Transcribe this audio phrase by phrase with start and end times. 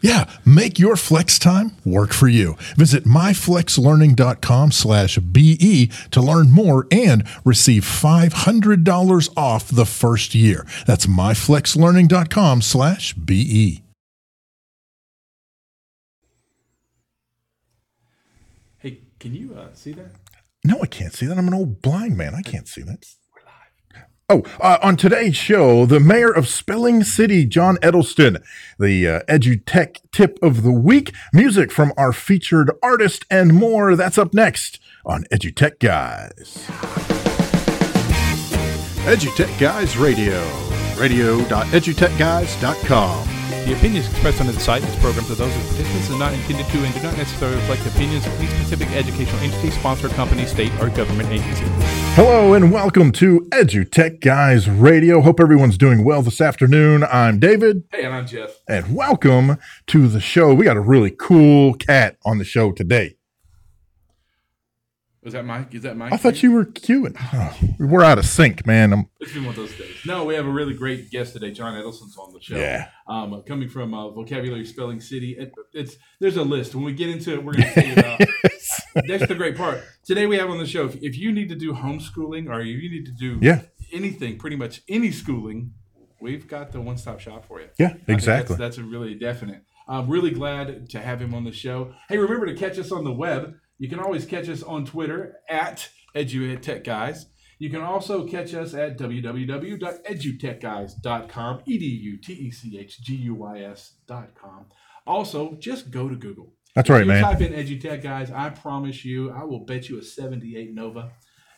[0.00, 2.56] Yeah, make your flex time work for you.
[2.76, 10.66] Visit myflexlearning.com slash BE to learn more and receive $500 off the first year.
[10.86, 13.82] That's myflexlearning.com slash BE.
[18.78, 20.10] Hey, can you uh, see that?
[20.64, 21.38] No, I can't see that.
[21.38, 22.34] I'm an old blind man.
[22.34, 23.04] I can't see that.
[24.28, 28.42] Oh, uh, on today's show, the mayor of Spelling City, John Edelson,
[28.76, 33.94] the uh, EduTech tip of the week, music from our featured artist, and more.
[33.94, 36.66] That's up next on EduTech Guys.
[39.06, 40.42] EduTech Guys Radio,
[40.98, 43.35] radio.edutechguys.com.
[43.66, 46.20] The opinions expressed on the site and its programs are those of the participants and
[46.20, 49.72] not intended to and do not necessarily reflect the opinions of any specific educational entity,
[49.72, 51.64] sponsor, company, state, or government agency.
[52.14, 55.20] Hello and welcome to EduTech Guys Radio.
[55.20, 57.02] Hope everyone's doing well this afternoon.
[57.10, 57.82] I'm David.
[57.90, 58.60] Hey, and I'm Jeff.
[58.68, 60.54] And welcome to the show.
[60.54, 63.15] We got a really cool cat on the show today.
[65.26, 65.74] Was that Mike?
[65.74, 66.12] Is that Mike?
[66.12, 67.16] I thought you were queuing.
[67.34, 68.92] Oh, we're out of sync, man.
[68.92, 69.96] I'm, it's been one of those days.
[70.06, 71.50] No, we have a really great guest today.
[71.50, 72.54] John Edelson's on the show.
[72.54, 72.90] Yeah.
[73.08, 75.32] Um, coming from uh, Vocabulary Spelling City.
[75.36, 76.76] It, it's there's a list.
[76.76, 78.20] When we get into it, we're going to say about.
[79.08, 79.82] that's the great part.
[80.04, 80.84] Today we have on the show.
[80.84, 83.62] If, if you need to do homeschooling or you need to do yeah.
[83.92, 85.72] anything, pretty much any schooling,
[86.20, 87.66] we've got the one stop shop for you.
[87.80, 88.54] Yeah, exactly.
[88.54, 89.64] That's, that's, a really definite.
[89.88, 91.94] I'm really glad to have him on the show.
[92.08, 93.56] Hey, remember to catch us on the web.
[93.78, 97.26] You can always catch us on Twitter at EduTechGuys.
[97.58, 104.66] You can also catch us at www.edutechguys.com, E-D-U-T-E-C-H-G-U-Y-S.com.
[105.06, 106.52] Also, just go to Google.
[106.74, 107.22] That's right, if man.
[107.22, 108.30] Type in EduTech Guys.
[108.30, 111.12] I promise you, I will bet you a 78 Nova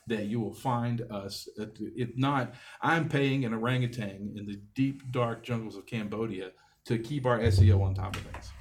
[0.06, 1.48] that you will find us.
[1.56, 6.52] If not, I'm paying an orangutan in the deep, dark jungles of Cambodia
[6.84, 8.52] to keep our SEO on top of things.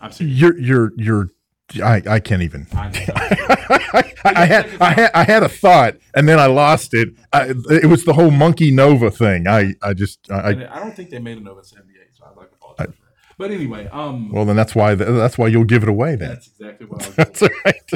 [0.00, 0.10] I'm.
[0.18, 1.28] You're you're you're
[1.82, 2.66] I, I can't even.
[2.72, 2.86] I,
[4.24, 7.10] I, had I had I had a thought and then I lost it.
[7.32, 9.46] I, it was the whole monkey Nova thing.
[9.46, 12.36] I I just I, I don't think they made a Nova seventy eight, so I'd
[12.36, 13.31] like to apologize for that.
[13.42, 16.28] But anyway, um, well then that's why that's why you'll give it away then.
[16.28, 17.16] That's exactly what I was.
[17.16, 17.90] That's right.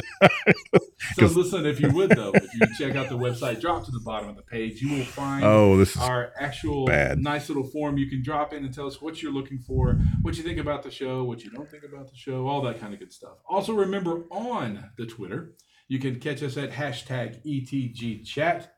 [1.15, 4.01] so listen, if you would though, if you check out the website, drop to the
[4.01, 7.19] bottom of the page, you will find oh this is our actual bad.
[7.19, 7.97] nice little form.
[7.97, 10.83] You can drop in and tell us what you're looking for, what you think about
[10.83, 13.37] the show, what you don't think about the show, all that kind of good stuff.
[13.47, 15.53] Also, remember on the Twitter,
[15.87, 18.75] you can catch us at hashtag ETG Chat.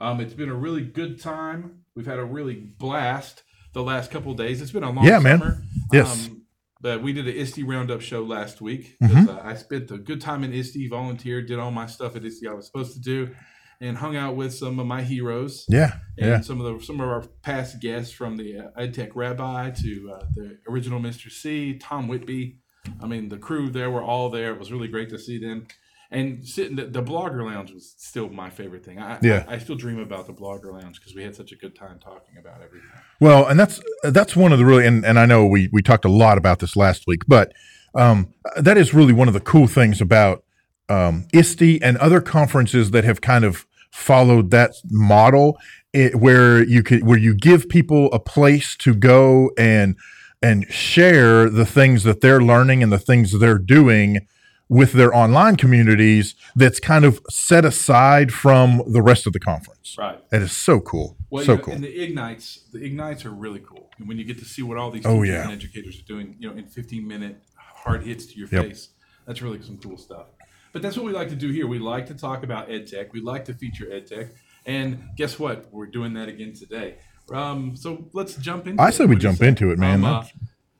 [0.00, 1.84] Um, it's been a really good time.
[1.94, 4.60] We've had a really blast the last couple days.
[4.60, 5.38] It's been a long yeah, summer.
[5.38, 5.68] man.
[5.92, 6.28] Yes.
[6.28, 6.42] Um,
[6.80, 8.96] but we did an ISTE roundup show last week.
[9.02, 9.28] Mm-hmm.
[9.28, 12.46] Uh, I spent a good time in ISTE, volunteered, did all my stuff at ISTE
[12.46, 13.34] I was supposed to do,
[13.80, 15.66] and hung out with some of my heroes.
[15.68, 16.40] Yeah, and yeah.
[16.40, 20.24] some of the some of our past guests from the uh, EdTech Rabbi to uh,
[20.34, 21.30] the original Mr.
[21.30, 22.58] C, Tom Whitby.
[23.02, 24.52] I mean, the crew there were all there.
[24.54, 25.66] It was really great to see them
[26.10, 28.98] and sitting the, the, blogger lounge was still my favorite thing.
[28.98, 29.44] I, yeah.
[29.46, 32.00] I, I still dream about the blogger lounge because we had such a good time
[32.00, 32.88] talking about everything.
[33.20, 36.04] Well, and that's that's one of the really and, and I know we we talked
[36.04, 37.52] a lot about this last week, but
[37.94, 40.44] um, that is really one of the cool things about
[40.88, 45.58] um, ISTE and other conferences that have kind of followed that model,
[45.92, 49.96] it, where you could where you give people a place to go and
[50.42, 54.26] and share the things that they're learning and the things they're doing
[54.70, 59.96] with their online communities that's kind of set aside from the rest of the conference.
[59.98, 60.18] Right.
[60.30, 61.16] That is so cool.
[61.28, 61.74] Well, so you know, cool.
[61.74, 63.90] And the ignites, the ignites are really cool.
[63.98, 65.42] And when you get to see what all these oh, yeah.
[65.42, 68.64] and educators are doing, you know, in 15 minute hard hits to your Yep.
[68.64, 68.90] face,
[69.26, 70.26] that's really some cool stuff.
[70.72, 71.66] But that's what we like to do here.
[71.66, 73.12] We like to talk about ed tech.
[73.12, 74.28] We like to feature ed tech.
[74.66, 75.66] And guess what?
[75.72, 76.98] We're doing that again today.
[77.34, 79.48] Um, so let's jump into I say we What do you jump say?
[79.48, 80.04] into it, man.
[80.04, 80.24] Um, uh,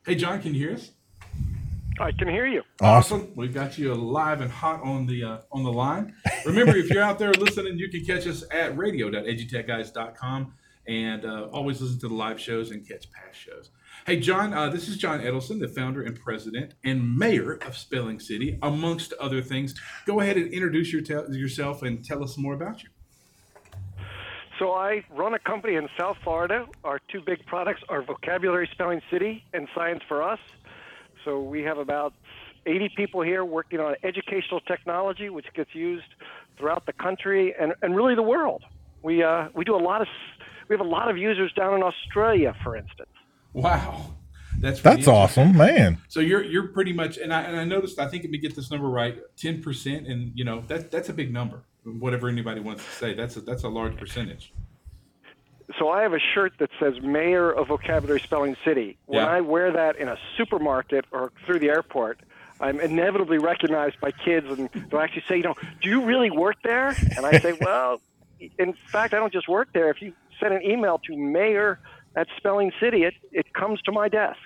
[0.06, 0.92] hey, John, can you hear us?
[2.00, 2.62] I can hear you.
[2.80, 3.30] Awesome.
[3.36, 6.14] We've got you live and hot on the uh, on the line.
[6.46, 10.54] Remember, if you're out there listening, you can catch us at radio.edutechguys.com
[10.88, 13.70] and uh, always listen to the live shows and catch past shows.
[14.06, 18.18] Hey, John, uh, this is John Edelson, the founder and president and mayor of Spelling
[18.18, 19.74] City, amongst other things.
[20.06, 22.88] Go ahead and introduce your te- yourself and tell us more about you.
[24.58, 26.66] So I run a company in South Florida.
[26.84, 30.38] Our two big products are Vocabulary Spelling City and Science for Us.
[31.24, 32.14] So we have about
[32.66, 36.04] 80 people here working on educational technology, which gets used
[36.58, 38.62] throughout the country and, and really the world.
[39.02, 40.08] We uh, we do a lot of
[40.68, 43.08] we have a lot of users down in Australia, for instance.
[43.54, 44.14] Wow,
[44.58, 45.98] that's That's awesome, man.
[46.08, 47.98] So you're you're pretty much, and I and I noticed.
[47.98, 51.08] I think if we get this number right, ten percent, and you know that that's
[51.08, 51.62] a big number.
[51.84, 54.52] Whatever anybody wants to say, that's a, that's a large percentage.
[55.78, 58.96] So I have a shirt that says Mayor of Vocabulary Spelling City.
[59.06, 59.26] When Yeah.
[59.28, 62.20] I wear that in a supermarket or through the airport,
[62.60, 66.56] I'm inevitably recognized by kids and they'll actually say, you know, do you really work
[66.62, 66.88] there?
[67.16, 68.00] And I say, well,
[68.58, 69.90] in fact, I don't just work there.
[69.90, 71.78] If you send an email to mayor
[72.16, 74.38] at Spelling City, it, it comes to my desk.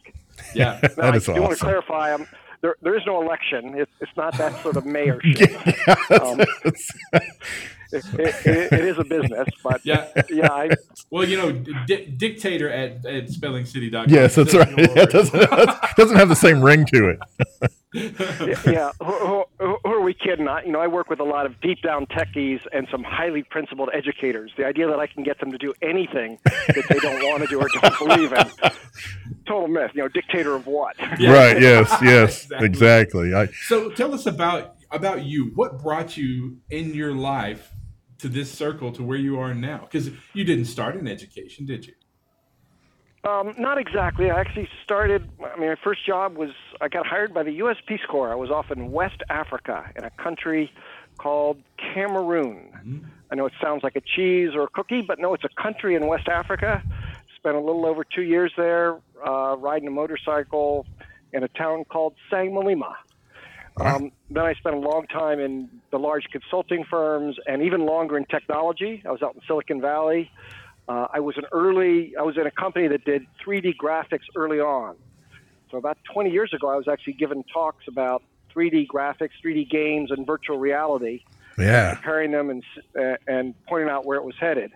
[0.54, 1.66] Yeah, That Now, is I do want to awesome.
[1.66, 2.26] clarify, um,
[2.60, 3.76] there, there is no election.
[3.78, 6.20] It, it's not that sort of mayorship.
[6.20, 7.22] um, it,
[7.94, 10.08] it, it, it is a business, but Yeah.
[10.30, 10.70] yeah, I,
[11.10, 14.06] Well, you know, di- dictator at, at spellingcity.com.
[14.08, 14.68] Yes, that's right.
[14.76, 15.50] Yeah, it doesn't,
[15.96, 17.18] doesn't have the same ring to it.
[18.66, 20.48] yeah, who, who, who are we kidding?
[20.48, 23.44] I, you know, I work with a lot of deep down techies and some highly
[23.44, 24.50] principled educators.
[24.56, 27.48] The idea that I can get them to do anything that they don't want to
[27.48, 28.50] do or don't believe in,
[29.46, 29.92] total myth.
[29.94, 30.96] You know, dictator of what?
[31.20, 31.32] Yeah.
[31.32, 31.60] Right.
[31.60, 31.96] Yes.
[32.02, 32.44] Yes.
[32.60, 32.66] Exactly.
[32.66, 33.34] exactly.
[33.34, 35.52] I, So tell us about about you.
[35.54, 37.70] What brought you in your life
[38.24, 39.80] to this circle to where you are now?
[39.80, 41.92] Because you didn't start in education, did you?
[43.22, 44.30] Um, not exactly.
[44.30, 45.30] I actually started.
[45.40, 46.50] I mean, my first job was
[46.80, 47.76] I got hired by the U.S.
[47.86, 48.32] Peace Corps.
[48.32, 50.72] I was off in West Africa in a country
[51.18, 51.58] called
[51.94, 53.06] Cameroon.
[53.30, 55.94] I know it sounds like a cheese or a cookie, but no, it's a country
[55.94, 56.82] in West Africa.
[57.36, 60.86] Spent a little over two years there, uh, riding a motorcycle
[61.34, 62.94] in a town called Sangmelima.
[63.76, 68.16] Um, then I spent a long time in the large consulting firms and even longer
[68.16, 69.02] in technology.
[69.04, 70.30] I was out in Silicon Valley.
[70.88, 74.60] Uh, I was an early, I was in a company that did 3D graphics early
[74.60, 74.96] on.
[75.70, 78.22] So about 20 years ago, I was actually giving talks about
[78.54, 81.24] 3D graphics, 3D games, and virtual reality,
[81.58, 81.94] yeah.
[81.94, 82.62] comparing them and,
[82.96, 84.72] uh, and pointing out where it was headed.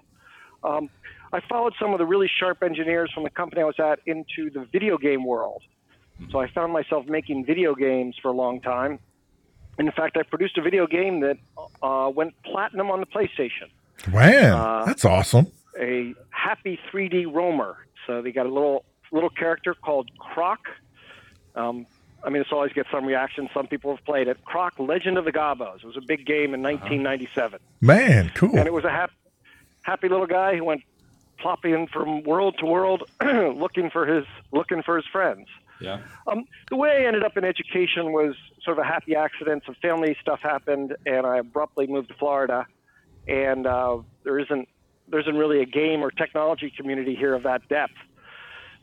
[0.65, 0.91] Um,
[1.33, 4.51] I followed some of the really sharp engineers from the company I was at into
[4.51, 5.63] the video game world.
[6.31, 8.99] So I found myself making video games for a long time.
[9.79, 11.39] And in fact, I produced a video game that
[11.83, 13.69] uh, went platinum on the PlayStation
[14.13, 15.47] Man, Uh, that's awesome.
[15.79, 17.77] a happy 3D roamer.
[18.07, 20.59] So they got a little little character called Croc.
[21.55, 21.87] Um,
[22.25, 23.49] I mean, this always gets some reaction.
[23.55, 24.45] Some people have played it.
[24.45, 25.81] Croc, Legend of the Gobbos.
[25.83, 28.57] It was a big game in 1997, Man, cool.
[28.57, 29.13] and it was a hap-
[29.83, 30.83] happy little guy who went
[31.39, 35.47] plopping from world to world, looking for his looking for his friends.
[35.81, 36.01] Yeah.
[36.27, 38.35] Um, the way I ended up in education was
[38.65, 39.63] sort of a happy accident.
[39.67, 42.67] Some family stuff happened, and I abruptly moved to Florida.
[43.27, 44.69] And uh, there isn't
[45.11, 47.95] there isn't really a game or technology community here of that depth.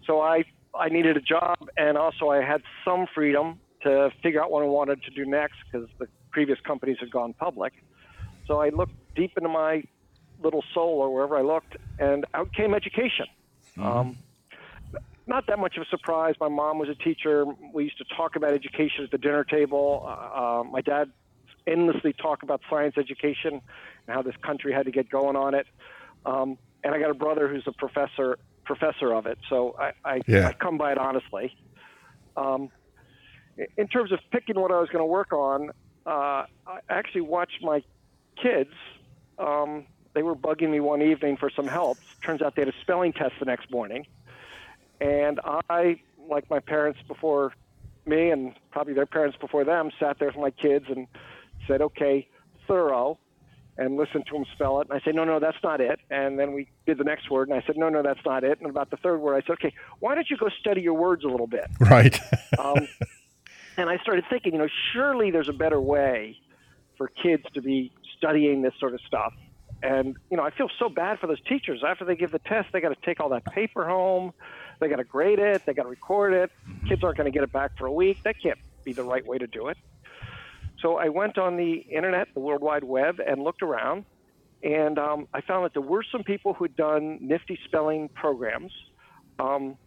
[0.06, 0.44] So I
[0.78, 4.68] I needed a job, and also I had some freedom to figure out what I
[4.68, 7.74] wanted to do next because the previous companies had gone public.
[8.48, 9.84] So I looked deep into my
[10.44, 13.28] little soul or wherever I looked, and out came education.
[13.78, 14.18] Um,
[15.28, 16.36] not that much of a surprise.
[16.40, 17.46] My mom was a teacher.
[17.74, 20.04] We used to talk about education at the dinner table.
[20.06, 21.12] Uh, uh, my dad
[21.68, 25.66] endlessly talked about science education and how this country had to get going on it.
[26.26, 30.22] Um, and I got a brother who's a professor professor of it, so I, I,
[30.28, 30.48] Yeah.
[30.48, 31.56] I come by it honestly.
[32.36, 32.70] Um,
[33.78, 35.70] in terms of picking what I was going to work on,
[36.06, 37.84] uh, I actually watched my
[38.42, 38.72] kids.
[39.38, 42.00] Um, they were bugging me one evening for some help.
[42.26, 44.08] Turns out they had a spelling test the next morning.
[45.06, 47.54] And I, like my parents before
[48.08, 51.08] me and probably their parents before them, sat there with my kids and
[51.68, 52.28] said, okay,
[52.68, 53.20] thorough,
[53.78, 54.88] and listened to them spell it.
[54.90, 56.00] And I said, no, no, that's not it.
[56.10, 58.60] And then we did the next word, and I said, no, no, that's not it.
[58.60, 61.24] And about the third word, I said, okay, why don't you go study your words
[61.24, 61.68] a little bit?
[61.80, 62.20] right.
[62.58, 62.88] Um,
[63.78, 66.40] and I started thinking, you know, surely there's a better way
[66.98, 69.34] for kids to be studying this sort of stuff.
[69.84, 71.84] And you know, I feel so bad for those teachers.
[71.86, 74.34] After they give the test, they got to take all that paper home.
[74.80, 75.66] They got to grade it.
[75.66, 76.52] They got to record it.
[76.88, 78.22] Kids aren't going to get it back for a week.
[78.24, 79.78] That can't be the right way to do it.
[80.82, 84.06] so I went on the internet, the World Wide Web, and looked around,
[84.64, 88.72] and um, I found that there were some people who'd done nifty spelling programs.
[89.40, 89.78] Um,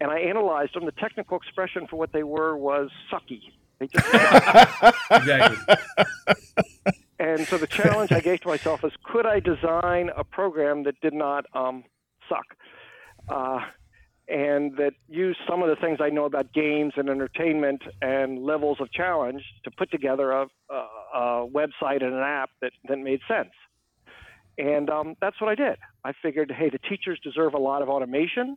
[0.00, 0.86] and I analyzed them.
[0.86, 3.40] The technical expression for what they were was sucky.
[3.78, 4.06] They just
[5.10, 5.76] Exactly.
[7.18, 10.98] and so the challenge I gave to myself is, could I design a program that
[11.00, 11.84] did not um,
[12.28, 12.44] suck,
[13.28, 13.60] uh,
[14.30, 18.78] and that used some of the things I know about games and entertainment and levels
[18.80, 20.74] of challenge to put together a, a,
[21.14, 23.50] a website and an app that that made sense.
[24.56, 25.78] And um, that's what I did.
[26.04, 28.56] I figured, hey, the teachers deserve a lot of automation.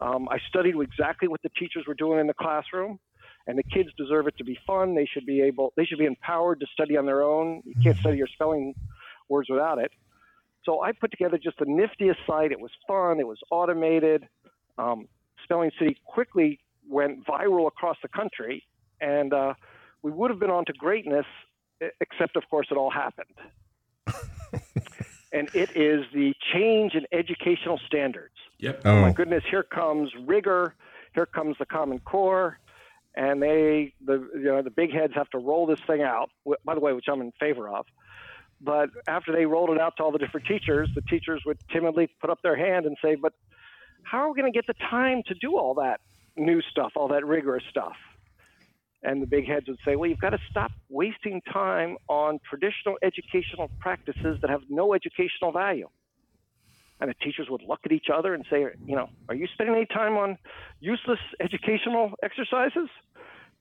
[0.00, 2.98] Um, I studied exactly what the teachers were doing in the classroom,
[3.46, 4.94] and the kids deserve it to be fun.
[4.94, 7.62] They should be able, they should be empowered to study on their own.
[7.64, 8.74] You can't study your spelling
[9.28, 9.90] words without it.
[10.64, 12.52] So I put together just the niftiest site.
[12.52, 13.20] It was fun.
[13.20, 14.26] It was automated.
[14.78, 15.08] Um,
[15.42, 18.64] Spelling City quickly went viral across the country,
[19.00, 19.54] and uh,
[20.02, 21.26] we would have been on to greatness,
[22.00, 23.34] except of course it all happened.
[25.32, 28.82] and it is the change in educational standards Yep.
[28.86, 30.74] Oh, my goodness, here comes rigor,
[31.14, 32.58] here comes the Common Core,
[33.14, 36.30] and they, the you know, the big heads have to roll this thing out.
[36.64, 37.86] By the way, which I'm in favor of.
[38.60, 42.08] But after they rolled it out to all the different teachers, the teachers would timidly
[42.20, 43.34] put up their hand and say, "But
[44.04, 46.00] how are we going to get the time to do all that
[46.36, 47.96] new stuff, all that rigorous stuff?"
[49.02, 52.96] And the big heads would say, "Well, you've got to stop wasting time on traditional
[53.02, 55.88] educational practices that have no educational value."
[57.00, 59.74] and the teachers would look at each other and say, you know, are you spending
[59.74, 60.38] any time on
[60.80, 62.88] useless educational exercises?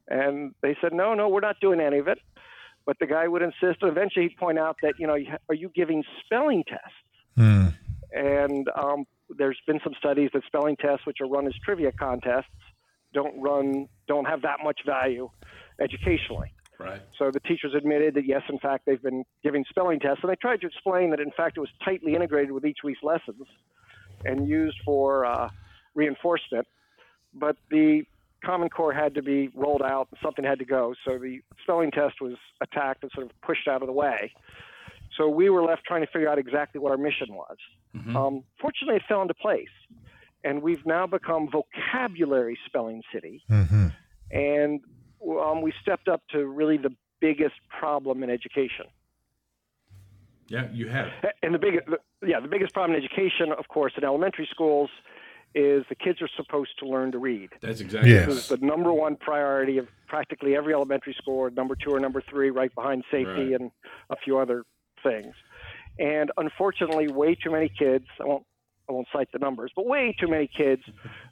[0.07, 2.19] And they said, no, no, we're not doing any of it.
[2.85, 5.17] But the guy would insist, and eventually he'd point out that, you know,
[5.49, 6.87] are you giving spelling tests?
[7.35, 7.67] Hmm.
[8.13, 12.45] And um, there's been some studies that spelling tests, which are run as trivia contests,
[13.13, 15.29] don't run, don't have that much value
[15.79, 16.51] educationally.
[16.79, 17.01] Right.
[17.17, 20.35] So the teachers admitted that yes, in fact, they've been giving spelling tests, and they
[20.35, 23.47] tried to explain that in fact it was tightly integrated with each week's lessons
[24.25, 25.49] and used for uh,
[25.95, 26.67] reinforcement.
[27.33, 28.03] But the
[28.43, 30.93] Common Core had to be rolled out, and something had to go.
[31.05, 34.33] So the spelling test was attacked and sort of pushed out of the way.
[35.17, 37.57] So we were left trying to figure out exactly what our mission was.
[38.15, 39.67] Um, fortunately, it fell into place,
[40.43, 43.87] and we've now become vocabulary spelling city hmm
[44.31, 44.81] and
[45.39, 46.89] um, we stepped up to really the
[47.21, 48.85] biggest problem in education.
[50.47, 51.07] Yeah, you have.
[51.41, 51.87] And the biggest,
[52.25, 54.89] yeah, the biggest problem in education, of course, in elementary schools,
[55.55, 57.51] is the kids are supposed to learn to read.
[57.61, 58.11] That's exactly.
[58.11, 58.25] Yes.
[58.27, 62.21] This is the number one priority of practically every elementary school, number two or number
[62.27, 63.61] three, right behind safety Right.
[63.61, 63.71] and
[64.09, 64.63] a few other
[65.03, 65.35] things.
[65.99, 68.45] And unfortunately, way too many kids, I won't,
[68.89, 70.81] I won't cite the numbers, but way too many kids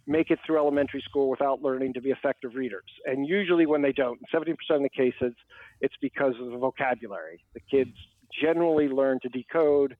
[0.07, 2.85] make it through elementary school without learning to be effective readers.
[3.05, 5.33] And usually, when they don't, in 70% of the cases,
[5.81, 7.43] it's because of the vocabulary.
[7.53, 7.91] The kids
[8.41, 9.97] generally learn to decode,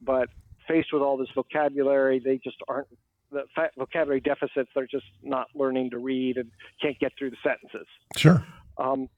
[0.00, 0.28] but
[0.66, 2.88] faced with all this vocabulary, they just aren't
[3.30, 4.70] the fa- vocabulary deficits.
[4.74, 7.86] They're just not learning to read and can't get through the sentences.
[8.16, 8.44] Sure.
[8.78, 9.08] Um,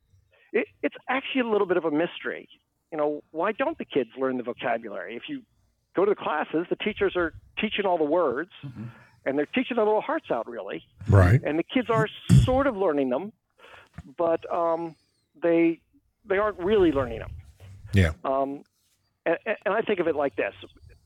[0.53, 2.49] it, it's actually a little bit of a mystery.
[2.93, 5.17] You know, why don't the kids learn the vocabulary?
[5.17, 5.43] If you
[5.95, 8.51] go to the classes, the teachers are teaching all the words,
[9.25, 10.83] and they're teaching their little hearts out, really.
[11.09, 11.41] Right.
[11.45, 12.09] And the kids are
[12.45, 13.33] sort of learning them,
[14.17, 14.97] but um,
[15.43, 15.81] they
[16.25, 17.31] they aren't really learning them.
[17.93, 18.13] Yeah.
[18.25, 18.63] Um,
[19.27, 20.55] and, and I think of it like this.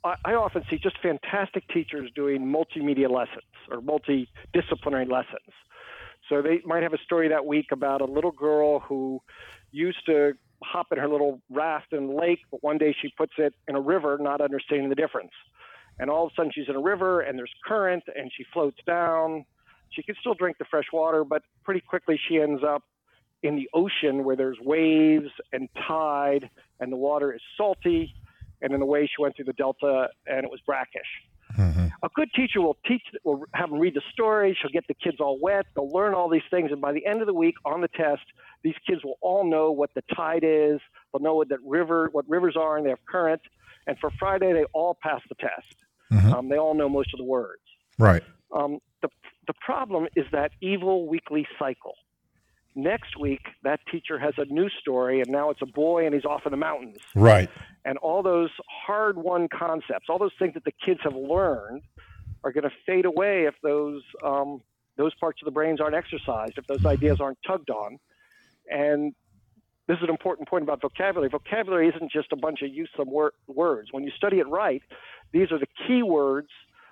[0.05, 5.53] I, I often see just fantastic teachers doing multimedia lessons or multidisciplinary lessons.
[6.29, 9.21] So they might have a story that week about a little girl who
[9.73, 13.33] used to hop in her little raft in the lake, but one day she puts
[13.39, 15.33] it in a river, not understanding the difference.
[15.99, 18.79] And all of a sudden she's in a river and there's current and she floats
[18.87, 19.45] down.
[19.91, 22.83] She can still drink the fresh water, but pretty quickly she ends up
[23.43, 28.15] in the ocean where there's waves and tide and the water is salty.
[28.63, 31.03] And in the way she went through the delta and it was brackish.
[31.55, 34.57] Hmm A good teacher will teach, will have them read the story.
[34.61, 35.67] She'll get the kids all wet.
[35.75, 38.23] They'll learn all these things, and by the end of the week on the test,
[38.63, 40.81] these kids will all know what the tide is.
[41.13, 43.41] They'll know what that river, what rivers are, and they have current.
[43.87, 45.77] And for Friday, they all pass the test.
[46.13, 46.33] Mhm.
[46.33, 47.63] Um, they all know most of the words.
[47.99, 48.23] Right.
[48.53, 49.09] Um, the
[49.47, 51.95] the problem is that evil weekly cycle.
[52.77, 56.25] Next week, that teacher has a new story, and now it's a boy, and he's
[56.25, 57.49] off in the mountains Right.
[57.85, 58.51] And all those
[58.87, 61.83] hard won concepts, all those things that the kids have learned,
[62.43, 64.61] are going to fade away if those um,
[64.97, 67.99] those parts of the brains aren't exercised, if those ideas aren't tugged on.
[68.71, 69.15] And
[69.87, 71.29] this is an important point about vocabulary.
[71.29, 73.89] Vocabulary isn't just a bunch of useful wor- words.
[73.93, 74.83] When you study it right,
[75.33, 76.49] these are the key words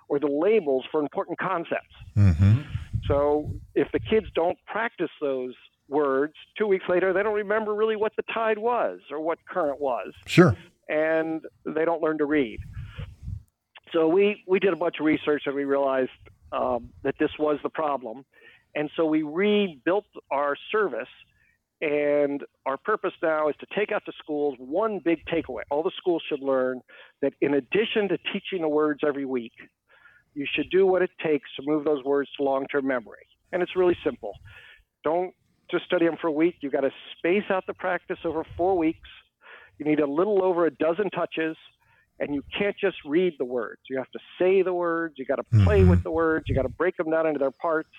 [0.09, 1.95] or the labels for important concepts.
[2.15, 2.61] hmm
[3.07, 5.55] So if the kids don't practice those
[5.89, 6.35] words.
[6.59, 10.13] Two weeks later, they don't remember really what the tide was or what current was,
[10.27, 10.57] Sure.
[10.93, 12.61] And they don't learn to read.
[13.93, 16.11] So we we did a bunch of research and we realized
[16.53, 18.25] um, that this was the problem,
[18.75, 21.09] and so we rebuilt our service.
[21.81, 25.63] And our purpose now is to take out to schools one big takeaway.
[25.69, 26.81] All the schools should learn
[27.23, 29.51] that in addition to teaching the words every week,
[30.33, 33.27] you should do what it takes to move those words to long term memory.
[33.51, 34.33] And it's really simple.
[35.03, 35.35] Don't
[35.73, 36.55] just study them for a week.
[36.61, 39.09] You've got to space out the practice over four weeks.
[39.83, 41.57] You need a little over a dozen touches,
[42.21, 43.81] and you can't just read the words.
[43.91, 45.15] You have to say the words.
[45.17, 45.89] You got to play Mhm.
[45.89, 46.45] with the words.
[46.49, 47.91] You got to break them down into their parts.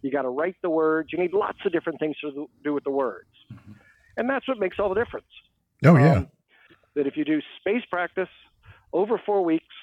[0.00, 1.10] You got to write the words.
[1.12, 3.28] You need lots of different things to do with the words.
[4.16, 5.26] And that's what makes all the difference.
[5.84, 6.12] Oh yeah.
[6.20, 6.28] Um,
[6.94, 8.30] that if you do space practice
[8.94, 9.74] over four weeks,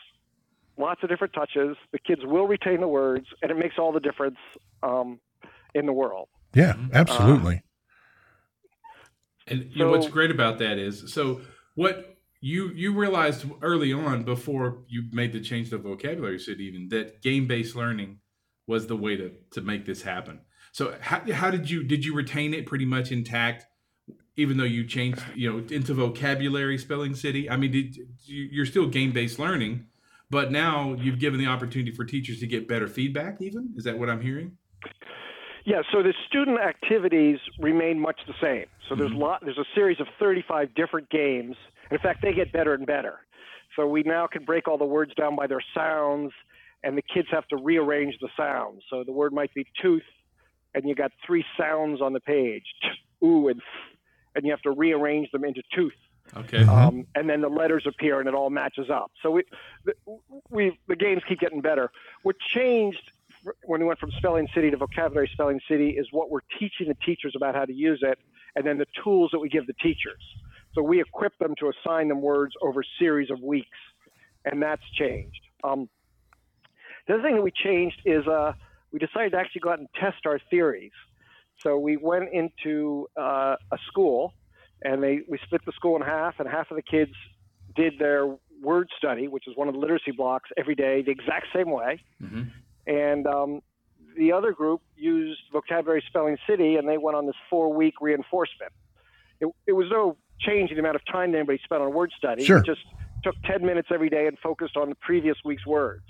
[0.77, 3.99] lots of different touches, the kids will retain the words, and it makes all the
[3.99, 4.39] difference
[4.81, 5.19] um,
[5.75, 6.29] in the world.
[6.55, 6.73] yeah.
[6.93, 7.61] Absolutely.
[9.47, 11.41] And you know, what's great about that is so
[11.75, 16.89] what you you realized early on before you made the change to vocabulary city even
[16.89, 18.19] that game based learning
[18.67, 20.39] was the way to to make this happen.
[20.71, 23.65] So how how did you did you retain it pretty much intact
[24.35, 27.49] even though you changed you know into vocabulary spelling city?
[27.49, 29.87] I mean, did you're still game based learning,
[30.29, 33.41] but now you've given the opportunity for teachers to get better feedback.
[33.41, 34.57] Even is that what I'm hearing?
[35.65, 38.65] Yeah, so the student activities remain much the same.
[38.89, 41.55] So there's lot there's a series of 35 different games.
[41.89, 43.19] In fact, they get better and better.
[43.75, 46.31] So we now can break all the words down by their sounds,
[46.83, 48.83] and the kids have to rearrange the sounds.
[48.89, 50.03] So the word might be tooth,
[50.75, 53.61] and you got three sounds on the page, t, ooh, and
[54.35, 55.93] and you have to rearrange them into tooth.
[56.35, 56.63] Okay.
[56.65, 59.11] um, and then the letters appear and it all matches up.
[59.21, 59.43] So we,
[59.85, 59.93] the,
[60.49, 61.91] we, the games keep getting better.
[62.23, 63.11] What changed
[63.65, 66.97] when we went from Spelling City to Vocabulary Spelling City is what we're teaching the
[67.05, 68.17] teachers about how to use it,
[68.55, 70.21] and then the tools that we give the teachers.
[70.73, 73.77] So we equip them to assign them words over a series of weeks,
[74.45, 75.41] and that's changed.
[75.63, 75.89] Um,
[77.07, 78.53] the other thing that we changed is uh,
[78.91, 80.91] we decided to actually go out and test our theories.
[81.59, 84.33] So we went into uh, a school
[84.83, 87.11] and they we split the school in half, and half of the kids
[87.75, 91.47] did their word study, which is one of the literacy blocks, every day the exact
[91.53, 92.51] same way, Mhm.
[92.87, 93.61] And um,
[94.17, 98.71] the other group used vocabulary spelling city, and they went on this four-week reinforcement.
[99.39, 102.11] It, it was no change in the amount of time that anybody spent on word
[102.17, 102.43] study.
[102.45, 102.59] Sure.
[102.59, 102.81] It just
[103.23, 106.03] took 10 minutes every day and focused on the previous week's words,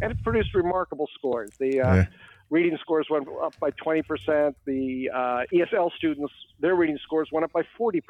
[0.00, 1.52] and it produced remarkable scores.
[1.58, 2.06] The uh, Yeah.
[2.50, 4.54] reading scores went up by 20%.
[4.66, 8.02] The uh, ESL students, their reading scores went up by 40%.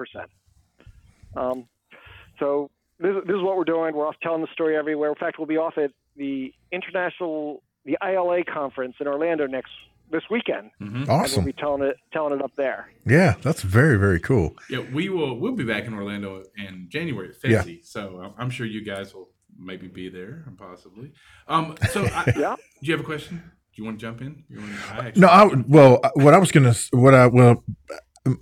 [1.37, 1.67] Um,
[2.39, 3.95] so this, this is what we're doing.
[3.95, 5.09] We're off telling the story everywhere.
[5.11, 9.71] In fact, we'll be off at the international, the ILA conference in Orlando next
[10.11, 10.71] this weekend.
[10.81, 11.09] Mhm.
[11.09, 12.91] And we'll be telling it, telling it up there.
[13.07, 14.55] Yeah, that's very very cool.
[14.71, 15.39] Yeah, we will.
[15.39, 17.65] We'll be back in Orlando in January at Yeah.
[17.83, 21.13] So I'm- I'm sure you guys will maybe be there, possibly.
[21.49, 22.57] Um, so, I, Yeah.
[22.57, 23.39] do you have a question?
[23.75, 24.45] Do you want to jump in?
[24.49, 27.65] You want to, I actually, No, I well, what I was gonna, what I well,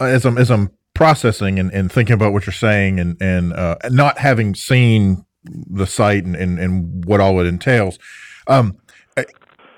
[0.00, 3.76] as I'm as I'm processing and, and thinking about what you're saying, and and uh,
[3.90, 7.98] not having seen the site and, and and what all it entails,
[8.46, 8.76] um,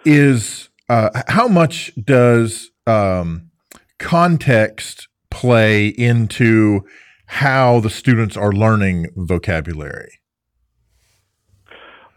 [0.04, 3.50] is uh, how much does um,
[3.98, 6.84] context play into
[7.26, 10.20] how the students are learning vocabulary?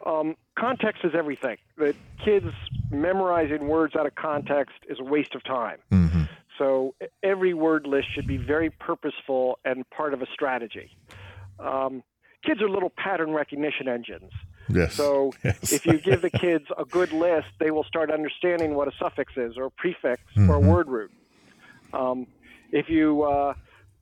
[0.06, 1.58] Um, context is everything.
[1.78, 2.48] The kids
[2.92, 5.80] memorizing words out of context is a waste of time.
[5.92, 6.24] hmm
[6.58, 10.92] So every word list should be very purposeful and part of a strategy.
[11.60, 12.04] Um,
[12.46, 14.32] kids are little pattern recognition engines.
[14.70, 14.94] Yes.
[14.96, 15.72] So Yes.
[15.72, 19.34] if you give the kids a good list, they will start understanding what a suffix
[19.38, 20.66] is, or a prefix, or a Mhm.
[20.68, 21.12] word root.
[21.94, 22.28] Um,
[22.72, 23.54] if you uh,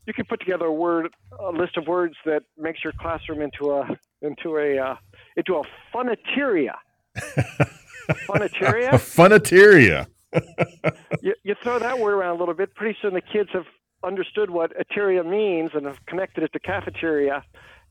[0.08, 3.72] you can put together a word a list of words that makes your classroom into
[3.72, 4.96] a into a uh,
[5.38, 6.76] into a funateria.
[8.28, 8.90] funateria.
[8.94, 10.08] a funateria.
[11.22, 13.66] you, you throw that word around a little bit, pretty soon the kids have
[14.04, 17.44] understood what ateria means and have connected it to cafeteria.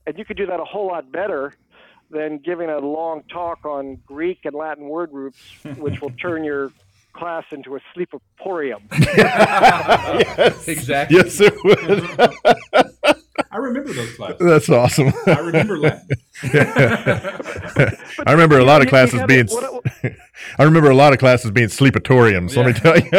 [0.07, 1.55] And you could do that a whole lot better
[2.15, 5.39] than giving a long talk on Greek and Latin word groups,
[5.77, 6.71] which will turn your
[7.13, 8.81] class into a sleepoporium.
[9.17, 10.67] yes.
[10.69, 11.17] Exactly.
[11.19, 12.85] Yes, it would.
[13.51, 14.39] I remember those classes.
[14.41, 15.13] That's awesome.
[15.27, 16.09] I remember Latin.
[18.27, 19.47] I remember a lot of You- you classes gotta- being.
[19.47, 19.83] what-
[20.59, 22.57] I remember a lot of classes being sleepatoriums.
[22.57, 23.11] Let me tell you.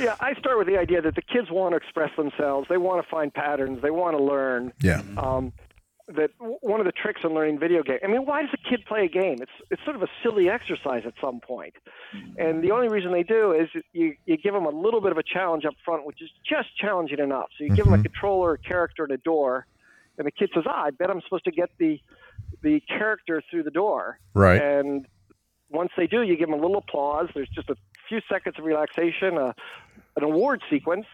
[0.00, 2.66] Yeah, I start with the idea that the kids want to express themselves.
[2.68, 3.80] They want to find patterns.
[3.82, 4.72] They want to learn.
[4.82, 5.00] yeah.
[5.16, 5.52] Um,
[6.08, 7.98] that one of the tricks in learning video game.
[8.02, 9.38] I mean, why does a kid play a game?
[9.40, 11.74] It's it's sort of a silly exercise at some point,
[12.14, 12.40] mm-hmm.
[12.40, 15.18] and the only reason they do is you you give them a little bit of
[15.18, 17.48] a challenge up front, which is just challenging enough.
[17.58, 18.04] So you give them a mm-hmm.
[18.04, 19.66] controller, a character, and a door,
[20.16, 22.00] and the kid says, "Ah, I bet I'm supposed to get the
[22.62, 24.62] the character through the door." Right.
[24.62, 25.06] And
[25.70, 27.28] once they do, you give them a little applause.
[27.34, 27.76] There's just a
[28.08, 29.54] few seconds of relaxation, a,
[30.16, 31.06] an award sequence,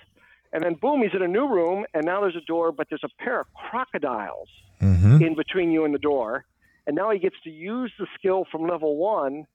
[0.53, 3.05] and then boom, he's in a new room, and now there's a door, but there's
[3.05, 4.49] a pair of crocodiles
[4.81, 5.23] Mm-hmm.
[5.23, 6.45] in between you and the door.
[6.89, 9.47] And now he gets to use the skill from level one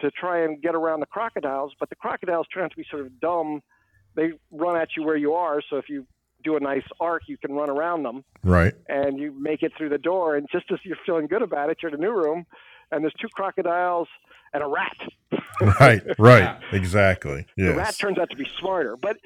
[0.00, 1.72] to try and get around the crocodiles.
[1.78, 3.62] But the crocodiles turn out to be sort of dumb.
[4.16, 5.62] They run at you where you are.
[5.70, 6.06] So if you
[6.42, 8.74] do a nice arc, you can run around them Right.
[8.88, 10.34] and you make it through the door.
[10.34, 12.46] And just as you're feeling good about it, you're in a new room
[12.94, 14.08] and there's two crocodiles
[14.52, 14.96] and a rat.
[15.80, 16.02] Right.
[16.18, 16.58] Right.
[16.72, 17.46] Exactly.
[17.56, 18.96] The rat turns out to be smarter.
[18.96, 19.18] But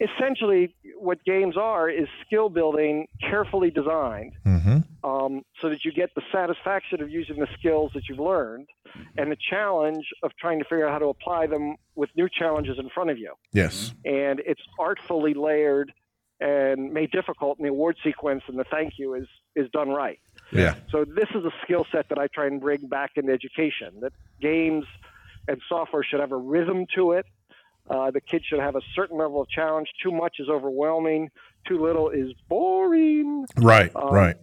[0.00, 4.78] essentially, what games are is skill building carefully designed Mm-hmm.
[5.08, 8.66] um, so that you get the satisfaction of using the skills that you've learned
[9.18, 12.78] and the challenge of trying to figure out how to apply them with new challenges
[12.78, 13.34] in front of you.
[13.52, 13.92] Yes.
[14.04, 15.92] And it's artfully layered
[16.40, 20.18] and made difficult, and the award sequence and the thank you is is done right.
[20.52, 20.76] Yeah.
[20.90, 24.00] So this is a skill set that I try and bring back into education.
[24.00, 24.84] That games
[25.46, 27.26] and software should have a rhythm to it.
[27.90, 29.88] Uh, the kids should have a certain level of challenge.
[30.02, 31.30] Too much is overwhelming.
[31.66, 33.46] Too little is boring.
[33.56, 33.90] Right.
[33.94, 34.36] Um, right.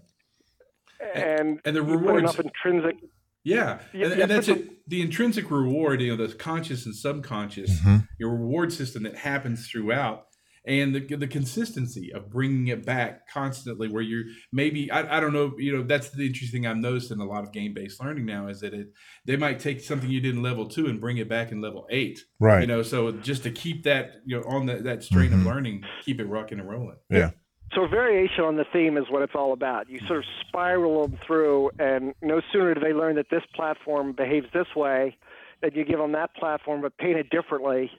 [1.14, 2.96] And and the you put rewards- enough intrinsic.
[3.44, 4.90] Yeah, Yeah, and, yeah, and that's it.
[4.90, 8.08] The intrinsic reward, you know, the conscious and subconscious, Mhm.
[8.18, 10.26] your reward system that happens throughout,
[10.68, 13.88] and the the consistency of bringing it back constantly.
[13.88, 17.12] Where you're maybe I, I don't know, you know, that's the interesting thing I've noticed
[17.12, 18.88] in a lot of game based learning now is that it
[19.26, 21.88] they might take something you did in level two and bring it back in level
[21.90, 22.20] eight.
[22.40, 22.62] Right.
[22.62, 25.42] You know, so just to keep that you know on that that strain Mhm.
[25.42, 26.98] of learning, keep it rocking and rolling.
[27.10, 27.32] Yeah.
[27.74, 29.90] So variation on the theme is what it's all about.
[29.90, 34.14] You sort of spiral them through, and no sooner do they learn that this platform
[34.14, 35.18] behaves this way,
[35.62, 37.92] that you give them that platform but paint it differently,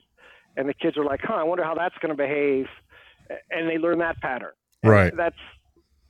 [0.57, 2.65] and the kids are like, "Huh, I wonder how that's going to behave,"
[3.49, 4.51] and they learn that pattern.
[4.83, 5.15] And Right.
[5.15, 5.37] That's.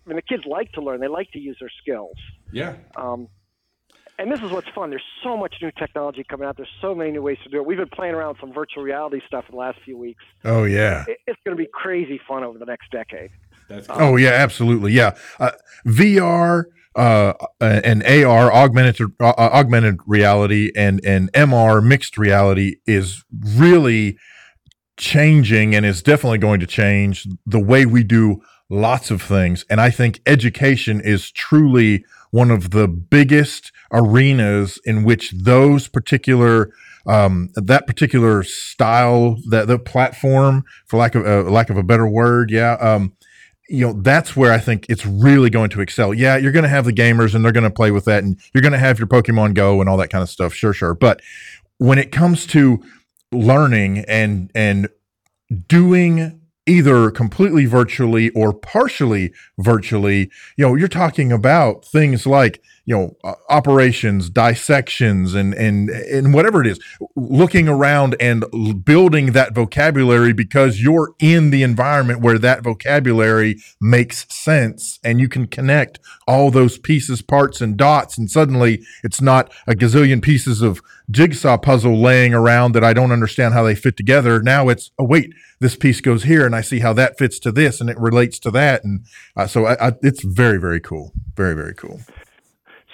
[0.06, 1.02] I mean, the kids like to learn.
[1.02, 2.16] They like to use their skills.
[2.54, 2.76] Yeah.
[2.96, 3.28] Um,
[4.20, 4.90] and this is what's fun.
[4.90, 6.58] There's so much new technology coming out.
[6.58, 7.66] There's so many new ways to do it.
[7.66, 10.24] We've been playing around with some virtual reality stuff in the last few weeks.
[10.44, 11.06] Oh yeah.
[11.28, 13.30] It's going to be crazy fun over the next decade.
[13.70, 14.94] That's Oh yeah, absolutely.
[14.94, 15.52] Yeah, uh,
[15.86, 23.24] VR uh, and AR augmented uh, augmented reality and and MR mixed reality is
[23.56, 24.18] really
[24.98, 29.64] changing and is definitely going to change the way we do lots of things.
[29.70, 36.72] And I think education is truly one of the biggest arenas in which those particular
[37.06, 42.06] um, that particular style that the platform for lack of uh, lack of a better
[42.06, 43.14] word yeah um,
[43.70, 46.70] you know that's where i think it's really going to excel yeah you're going to
[46.70, 49.00] have the gamers and they're going to play with that and you're going to have
[49.00, 51.22] your pokemon go and all that kind of stuff sure sure but
[51.78, 52.84] when it comes to
[53.32, 54.90] learning and and
[55.68, 62.96] doing either completely virtually or partially virtually you know you're talking about things like you
[62.96, 66.80] know uh, operations dissections and and and whatever it is
[67.16, 73.58] looking around and l- building that vocabulary because you're in the environment where that vocabulary
[73.80, 79.22] makes sense and you can connect all those pieces parts and dots and suddenly it's
[79.22, 83.76] not a gazillion pieces of jigsaw puzzle laying around that I don't understand how they
[83.76, 84.42] fit together.
[84.42, 87.52] Now it's oh wait this piece goes here and I see how that fits to
[87.52, 88.84] this and it relates to that.
[88.84, 91.12] And uh, so I, I, it's very very cool.
[91.36, 92.00] Very very cool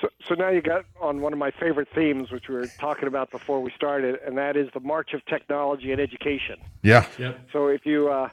[0.04, 3.08] So, so now you got on one of my favorite themes, which we were talking
[3.08, 6.58] about before we started, and that is the march of technology and education.
[6.82, 7.48] yeah Yep.
[7.54, 8.28] So if you uh,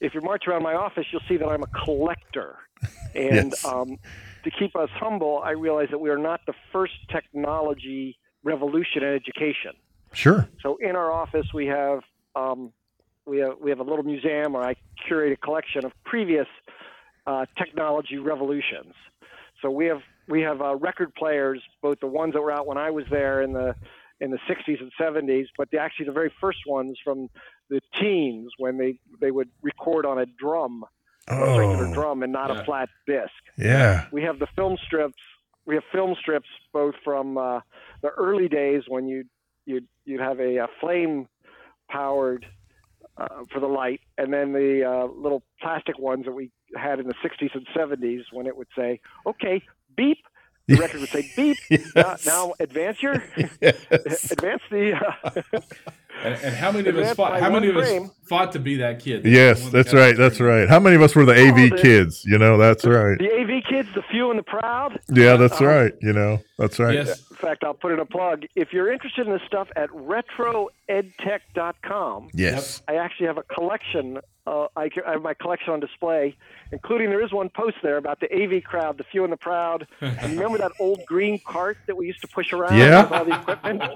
[0.00, 2.56] if you march around my office, you'll see that I'm a collector,
[3.14, 3.54] and Yes.
[3.64, 3.96] um,
[4.44, 9.12] to keep us humble, I realize that we are not the first technology revolution in
[9.12, 9.72] education.
[10.12, 12.02] sure So in our office, we have
[12.36, 12.72] um,
[13.26, 14.76] we have we have a little museum, or I
[15.08, 16.46] curate a collection of previous
[17.26, 18.94] uh, technology revolutions.
[19.60, 22.78] So we have we have uh, record players, both the ones that were out when
[22.78, 23.74] I was there in the
[24.18, 27.28] in the 60s and 70s, but the, actually the very first ones from
[27.68, 30.84] the teens when they they would record on a drum,
[31.28, 32.62] a regular oh drum, and not Yeah.
[32.62, 35.22] a flat disc yeah we have the film strips.
[35.66, 37.60] We have film strips both from uh,
[38.02, 39.24] the early days when you
[39.66, 41.28] you'd you'd have a, uh flame
[41.90, 42.46] powered
[43.18, 47.06] uh, for the light, and then the uh, little plastic ones that we had in
[47.06, 49.62] the 60s and 70s when it would say, "Okay,
[49.96, 50.18] beep,
[50.68, 51.58] the record would say beep.
[51.94, 53.14] Now, now advance your
[53.62, 55.00] advance the.
[55.24, 55.60] Uh,
[56.24, 57.38] And, and how many of us fought?
[57.40, 58.10] How many of us frame.
[58.28, 59.24] fought to be that kid?
[59.24, 60.16] Yes, that's right.
[60.16, 60.68] That's right.
[60.68, 62.24] How many of us were the AV the- kids?
[62.24, 63.18] You know, that's right.
[63.18, 64.98] the AV kids, the few and the proud.
[65.12, 65.92] Yeah, that's Um, right.
[66.00, 66.94] You know, that's right.
[66.94, 67.22] Yes.
[67.30, 68.44] In fact, I'll put in a plug.
[68.54, 72.82] If you're interested in this stuff at retroedtech.com, Yes.
[72.88, 74.18] I actually have a collection.
[74.46, 76.36] Uh, I, I have my collection on display,
[76.72, 79.86] including there is one post there about the AV crowd, the few and the proud.
[80.00, 83.02] And remember that old green cart that we used to push around Yeah.
[83.02, 83.92] with all the equipment?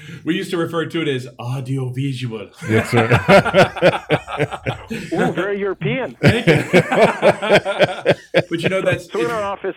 [0.24, 2.50] we used to refer to it as audio visual.
[2.68, 3.10] That's right.
[5.12, 6.16] Ooh, very European.
[6.20, 8.14] Thank you.
[8.32, 9.76] but you know that's So in our office,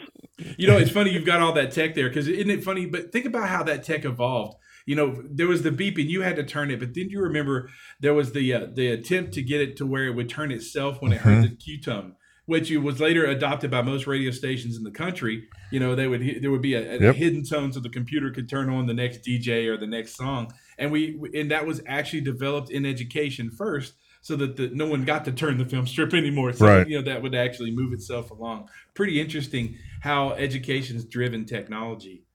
[0.58, 2.86] you know it's funny you've got all that tech there because isn't it funny?
[2.86, 4.58] But think about how that tech evolved.
[4.86, 7.70] You know, there was the beeping, you had to turn it, but didn't you remember
[8.00, 11.02] there was the uh, the attempt to get it to where it would turn itself
[11.02, 12.16] when it heard the cue tone,
[12.52, 15.48] which was later adopted by most radio stations in the country.
[15.70, 17.16] You know, they would there would be a, a Yep.
[17.16, 20.54] hidden tone so the computer could turn on the next DJ or the next song,
[20.78, 23.94] and we and that was actually developed in education first.
[24.24, 26.52] So that the, no one got to turn the film strip anymore.
[26.54, 26.86] So Right.
[26.86, 28.68] you know that would actually move itself along.
[28.96, 32.26] Pretty interesting how education's driven technology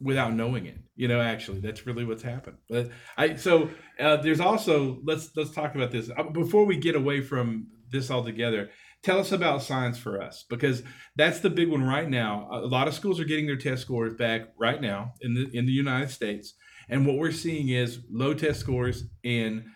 [0.00, 0.78] without knowing it.
[0.96, 2.58] You know, actually, that's really what's happened.
[2.70, 6.94] But I so uh, there's also let's let's talk about this Uh, before we get
[6.94, 8.70] away from this altogether.
[9.04, 10.82] Tell us about science for us because
[11.14, 12.48] that's the big one right now.
[12.50, 15.66] A lot of schools are getting their test scores back right now in the in
[15.66, 16.54] the United States,
[16.88, 19.70] and what we're seeing is low test scores in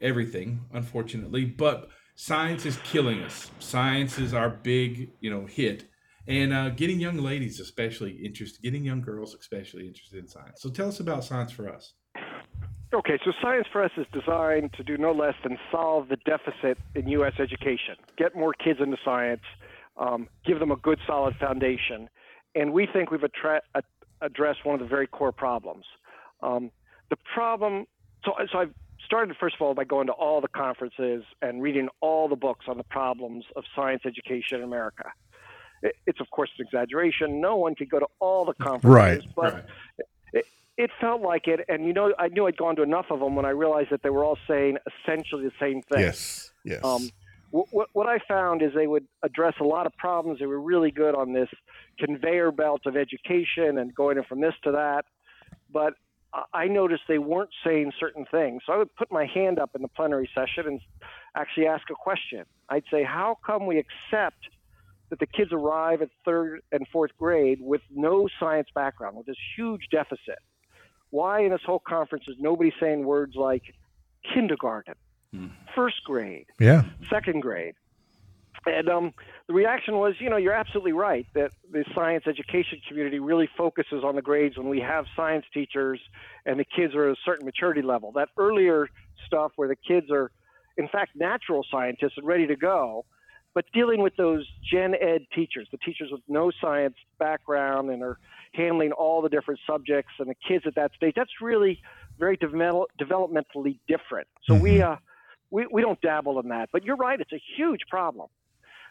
[0.00, 1.44] everything, unfortunately.
[1.44, 3.52] But science is killing us.
[3.60, 5.84] Science is our big, you know, hit,
[6.26, 10.60] and uh, getting young ladies especially interested, getting young girls especially interested in science.
[10.60, 11.94] So tell us about science for us.
[12.94, 16.76] Okay, so Science for Us is designed to do no less than solve the deficit
[16.94, 17.32] in U.S.
[17.38, 19.40] education, get more kids into science,
[19.96, 22.10] um, give them a good, solid foundation.
[22.54, 23.82] And we think we've attra- a-
[24.20, 25.86] addressed one of the very core problems.
[26.42, 26.70] Um,
[27.08, 27.86] the problem,
[28.26, 28.74] so, so I've
[29.06, 32.66] started, first of all, by going to all the conferences and reading all the books
[32.68, 35.10] on the problems of science education in America.
[35.82, 37.40] It, it's, of course, an exaggeration.
[37.40, 39.34] No one could go to all the conferences, Right.
[39.34, 39.64] but Right.
[40.34, 40.44] it,
[40.78, 43.34] it felt like it, and you know, I knew I'd gone to enough of them
[43.36, 46.00] when I realized that they were all saying essentially the same thing.
[46.00, 46.50] Yes.
[46.64, 46.80] Yes.
[46.84, 47.08] Um,
[47.50, 50.38] what, what, what I found is they would address a lot of problems.
[50.38, 51.50] They were really good on this
[51.98, 55.04] conveyor belt of education and going from this to that.
[55.70, 55.94] But
[56.32, 58.62] I- I noticed they weren't saying certain things.
[58.64, 60.80] So I would put my hand up in the plenary session and
[61.36, 62.44] actually ask a question.
[62.70, 64.38] I'd say, How come we accept
[65.10, 69.36] that the kids arrive at third and fourth grade with no science background, with this
[69.56, 70.38] huge deficit?
[71.12, 73.74] Why in this whole conference is nobody saying words like
[74.34, 74.94] kindergarten,
[75.74, 76.84] first grade, yeah.
[77.08, 77.74] second grade.
[78.64, 79.12] And um,
[79.46, 84.04] the reaction was, you know, you're absolutely right that the science education community really focuses
[84.04, 86.00] on the grades when we have science teachers
[86.46, 88.12] and the kids are at a certain maturity level.
[88.12, 88.88] That earlier
[89.26, 90.30] stuff where the kids are,
[90.78, 93.04] in fact, natural scientists and ready to go,
[93.54, 98.18] but dealing with those gen ed teachers, the teachers with no science background and are
[98.54, 101.80] handling all the different subjects and the kids at that stage, that's really
[102.18, 104.26] very develop, developmentally different.
[104.46, 104.96] So we, uh,
[105.50, 106.68] we, we don't dabble in that.
[106.72, 108.28] But you're right, it's a huge problem.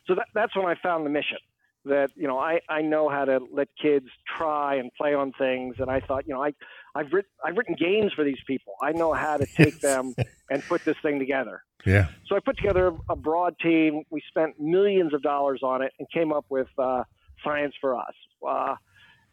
[0.08, 1.38] So that, that's when I found the mission
[1.86, 5.76] that, you know, I, I know how to let kids try and play on things.
[5.80, 6.54] And I thought, you know, I,
[6.96, 8.74] I've, writ, I've written games for these people.
[8.82, 10.13] I know how to take them
[10.50, 11.63] and put this thing together.
[11.86, 12.08] Yeah.
[12.28, 14.04] So I put together a broad team.
[14.12, 17.04] We spent millions of dollars on it and came up with uh,
[17.44, 18.13] Science for Us.
[18.48, 18.76] Uh,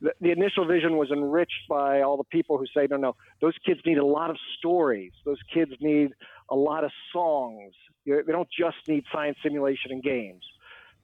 [0.00, 3.54] the, the initial vision was enriched by all the people who say, no, no, those
[3.66, 5.12] kids need a lot of stories.
[5.24, 6.10] Those kids need
[6.50, 7.74] a lot of songs.
[8.06, 10.42] They don't just need science simulation and games.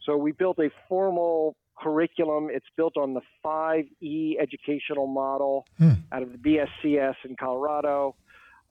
[0.05, 2.49] So we built a formal curriculum.
[2.51, 5.67] It's built on the 5E educational model
[6.13, 8.15] out of the BSCS in Colorado.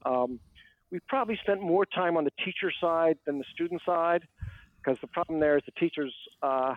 [0.06, 0.40] Um,
[0.92, 4.28] we probably spent more time on the teacher side than the student side
[4.78, 6.76] because the problem there is the teachers, uh,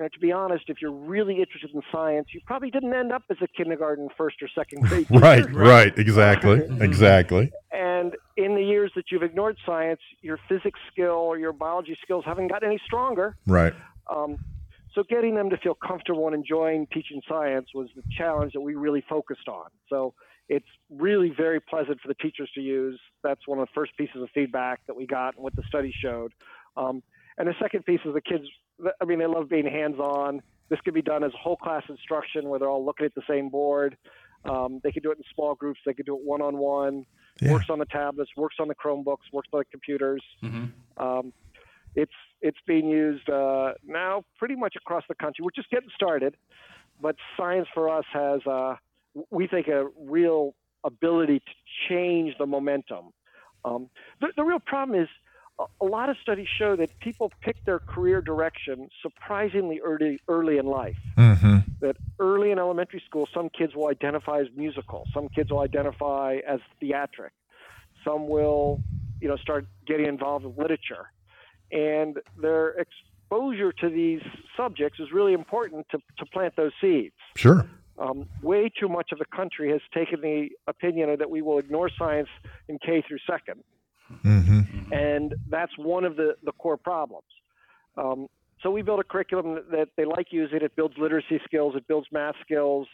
[0.00, 3.12] you know, to be honest, if you're really interested in science, you probably didn't end
[3.12, 5.20] up as a kindergarten first or second grade teacher.
[5.20, 5.54] Right.
[5.54, 5.98] Right.
[5.98, 6.62] Exactly.
[6.80, 7.52] Exactly.
[7.70, 12.24] And in the years that you've ignored science, your physics skill or your biology skills
[12.24, 13.36] haven't gotten any stronger.
[13.46, 13.74] Right.
[14.10, 14.38] Um,
[14.94, 18.74] so getting them to feel comfortable and enjoying teaching science was the challenge that we
[18.74, 19.66] really focused on.
[19.90, 20.14] So
[20.48, 22.98] it's really very pleasant for the teachers to use.
[23.22, 25.94] That's one of the first pieces of feedback that we got and what the study
[26.02, 26.32] showed.
[26.76, 27.02] Um,
[27.36, 28.44] and the second piece is the kids,
[29.00, 30.42] I mean, they love being hands-on.
[30.68, 33.48] This could be done as whole class instruction where they're all looking at the same
[33.48, 33.96] board.
[34.44, 35.80] Um, they could do it in small groups.
[35.84, 37.04] They could do it one-on-one.
[37.40, 37.52] Yeah.
[37.52, 40.22] Works on the tablets, works on the Chromebooks, works on the computers.
[40.96, 41.32] Um,
[41.94, 45.42] it's it's being used uh, now pretty much across the country.
[45.42, 46.36] We're just getting started,
[47.00, 48.76] but science for us has, uh,
[49.30, 51.52] we think, a real ability to
[51.88, 53.12] change the momentum.
[53.64, 53.90] Um,
[54.20, 55.08] the, the real problem is
[55.80, 60.66] a lot of studies show that people pick their career direction surprisingly early, early in
[60.66, 60.96] life.
[61.16, 61.58] Mm-hmm.
[61.80, 66.38] That early in elementary school, some kids will identify as musical, some kids will identify
[66.46, 67.32] as theatric,
[68.04, 68.80] some will,
[69.20, 71.10] you know, start getting involved with literature,
[71.72, 74.22] and their exposure to these
[74.56, 77.14] subjects is really important to, to plant those seeds.
[77.36, 77.66] Sure.
[77.98, 81.90] Um, way too much of the country has taken the opinion that we will ignore
[81.98, 82.28] science
[82.68, 83.62] in K through second.
[84.24, 84.92] Mm-hmm.
[84.92, 87.24] And that's one of the, the core problems.
[87.96, 88.28] Um,
[88.62, 90.60] so we built a curriculum that they like using.
[90.62, 92.86] It builds literacy skills, it builds math skills.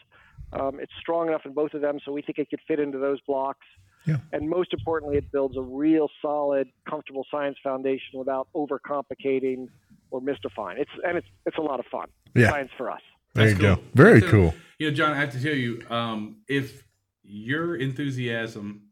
[0.52, 2.98] Um, it's strong enough in both of them, so we think it could fit into
[2.98, 3.66] those blocks.
[4.06, 4.18] Yeah.
[4.32, 9.68] And most importantly, it builds a real solid, comfortable science foundation without overcomplicating
[10.12, 10.78] or mystifying.
[10.78, 12.06] It's and it's it's a lot of fun.
[12.34, 12.50] Yeah.
[12.50, 13.00] Science for us.
[13.34, 13.76] There That's you cool.
[13.76, 13.82] go.
[13.94, 14.54] Very That's a- cool.
[14.78, 16.84] You know, John, I have to tell you, um, if
[17.24, 18.82] your enthusiasm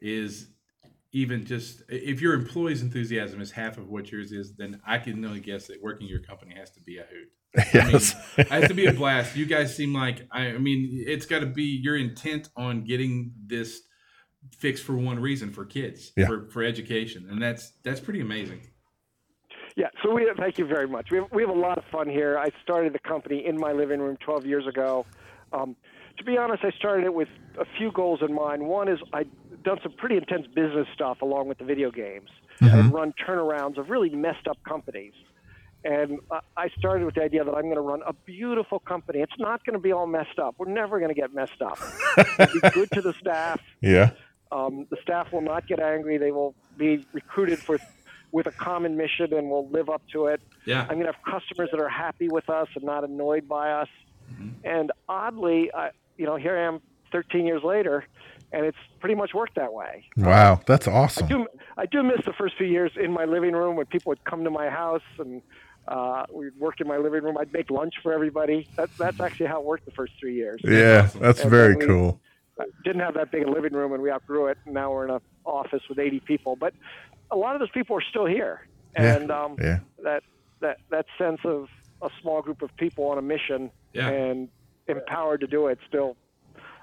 [0.00, 0.48] is
[1.14, 5.24] even just if your employee's enthusiasm is half of what yours is, then I can
[5.24, 7.30] only guess that working your company has to be a hoot.
[7.72, 8.16] Yes.
[8.36, 9.36] It has to be a blast.
[9.36, 13.32] You guys seem like I, I mean, it's got to be your intent on getting
[13.46, 13.82] this
[14.58, 16.26] fixed for one reason for kids, Yeah.
[16.26, 18.60] for for education, and that's that's pretty amazing.
[19.76, 21.10] Yeah, so we thank you very much.
[21.12, 22.38] We have, we have a lot of fun here.
[22.38, 25.04] I started the company in my living room 12 years ago.
[25.52, 25.74] Um,
[26.18, 27.26] to be honest, I started it with
[27.58, 28.64] a few goals in mind.
[28.64, 29.28] One is I'd
[29.64, 32.30] done some pretty intense business stuff along with the video games.
[32.60, 35.12] I'd run turnarounds of really messed up companies.
[35.84, 36.20] And
[36.56, 39.20] I started with the idea that I'm going to run a beautiful company.
[39.20, 40.54] It's not going to be all messed up.
[40.56, 41.78] We're never going to get messed up.
[42.38, 43.60] It'll be good to the staff.
[43.82, 44.12] Yeah.
[44.50, 46.16] Um, the staff will not get angry.
[46.16, 47.78] They will be recruited for
[48.32, 50.40] with a common mission and will live up to it.
[50.64, 53.70] Yeah, I'm going to have customers that are happy with us and not annoyed by
[53.70, 53.88] us.
[54.64, 56.80] And oddly, I, you know, here I am
[57.12, 58.04] 13 years later,
[58.54, 60.04] and it's pretty much worked that way.
[60.16, 60.60] Wow.
[60.66, 61.26] That's I awesome.
[61.26, 64.24] do, I do miss the first few years in my living room when people would
[64.24, 65.42] come to my house and
[65.88, 67.36] uh, we'd work in my living room.
[67.38, 68.68] I'd make lunch for everybody.
[68.76, 70.60] That, that's actually how it worked the first three years.
[70.64, 71.10] Yeah.
[71.20, 72.20] That's And very we- cool.
[72.84, 74.58] didn't have that big a living room and we outgrew it.
[74.64, 76.56] And now we're in an office with 80 people.
[76.56, 76.72] But
[77.30, 78.66] a lot of those people are still here.
[78.94, 79.80] Yeah, And um, yeah.
[80.04, 80.22] that,
[80.60, 81.68] that, that sense of
[82.00, 84.08] a small group of people on a mission Yeah.
[84.08, 84.48] and
[84.86, 86.16] empowered to do it still,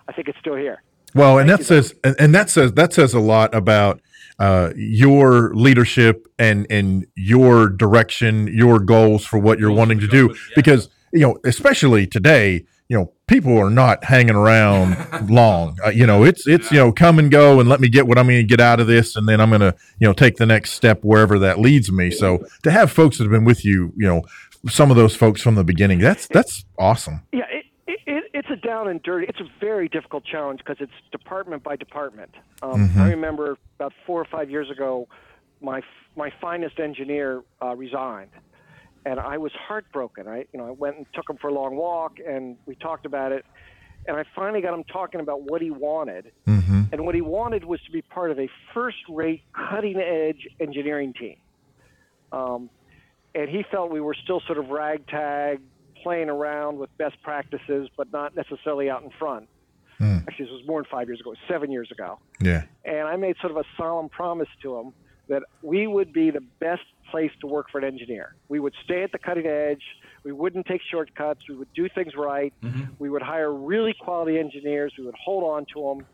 [0.08, 0.82] I think it's still here.
[1.14, 4.02] Well, and that says, and, and that says that says a lot about
[4.40, 10.08] uh, your leadership and and your direction, your goals for what you're Goals wanting to
[10.08, 10.28] do.
[10.28, 10.54] company, yeah.
[10.56, 14.98] Because you know, especially today, you know, people are not hanging around
[15.30, 15.78] long.
[15.86, 18.18] Uh, you know, it's it's you know, come and go, and let me get what
[18.18, 20.38] I'm going to get out of this, and then I'm going to you know take
[20.38, 22.12] the next step wherever that leads me.
[22.12, 24.24] So to have folks that have been with you, you know,
[24.70, 27.22] some of those folks from the beginning, that's that's awesome.
[27.32, 29.26] Yeah, it, it, it, it's a down and dirty.
[29.28, 32.32] It's a very difficult challenge because it's department by department.
[32.62, 35.08] Um, I remember about four or five years ago,
[35.62, 35.82] my
[36.16, 38.32] my finest engineer uh, resigned,
[39.06, 40.28] and I was heartbroken.
[40.28, 43.06] I you know I went and took him for a long walk, and we talked
[43.06, 43.46] about it,
[44.08, 46.82] and I finally got him talking about what he wanted, Mm-hmm.
[46.92, 51.38] and what he wanted was to be part of a first-rate, cutting-edge engineering team.
[52.32, 52.70] Um,
[53.34, 55.62] and he felt we were still sort of ragtag,
[56.02, 59.48] playing around with best practices, but not necessarily out in front.
[60.00, 60.28] Mm.
[60.28, 62.20] Actually, this was more than five years ago, seven years ago.
[62.40, 62.64] Yeah.
[62.84, 64.94] And I made sort of a solemn promise to him
[65.28, 68.36] that we would be the best place to work for an engineer.
[68.50, 69.84] We would stay at the cutting edge.
[70.24, 71.42] We wouldn't take shortcuts.
[71.48, 72.54] We would do things right.
[73.00, 74.94] We would hire really quality engineers.
[74.98, 76.06] We would hold on to them.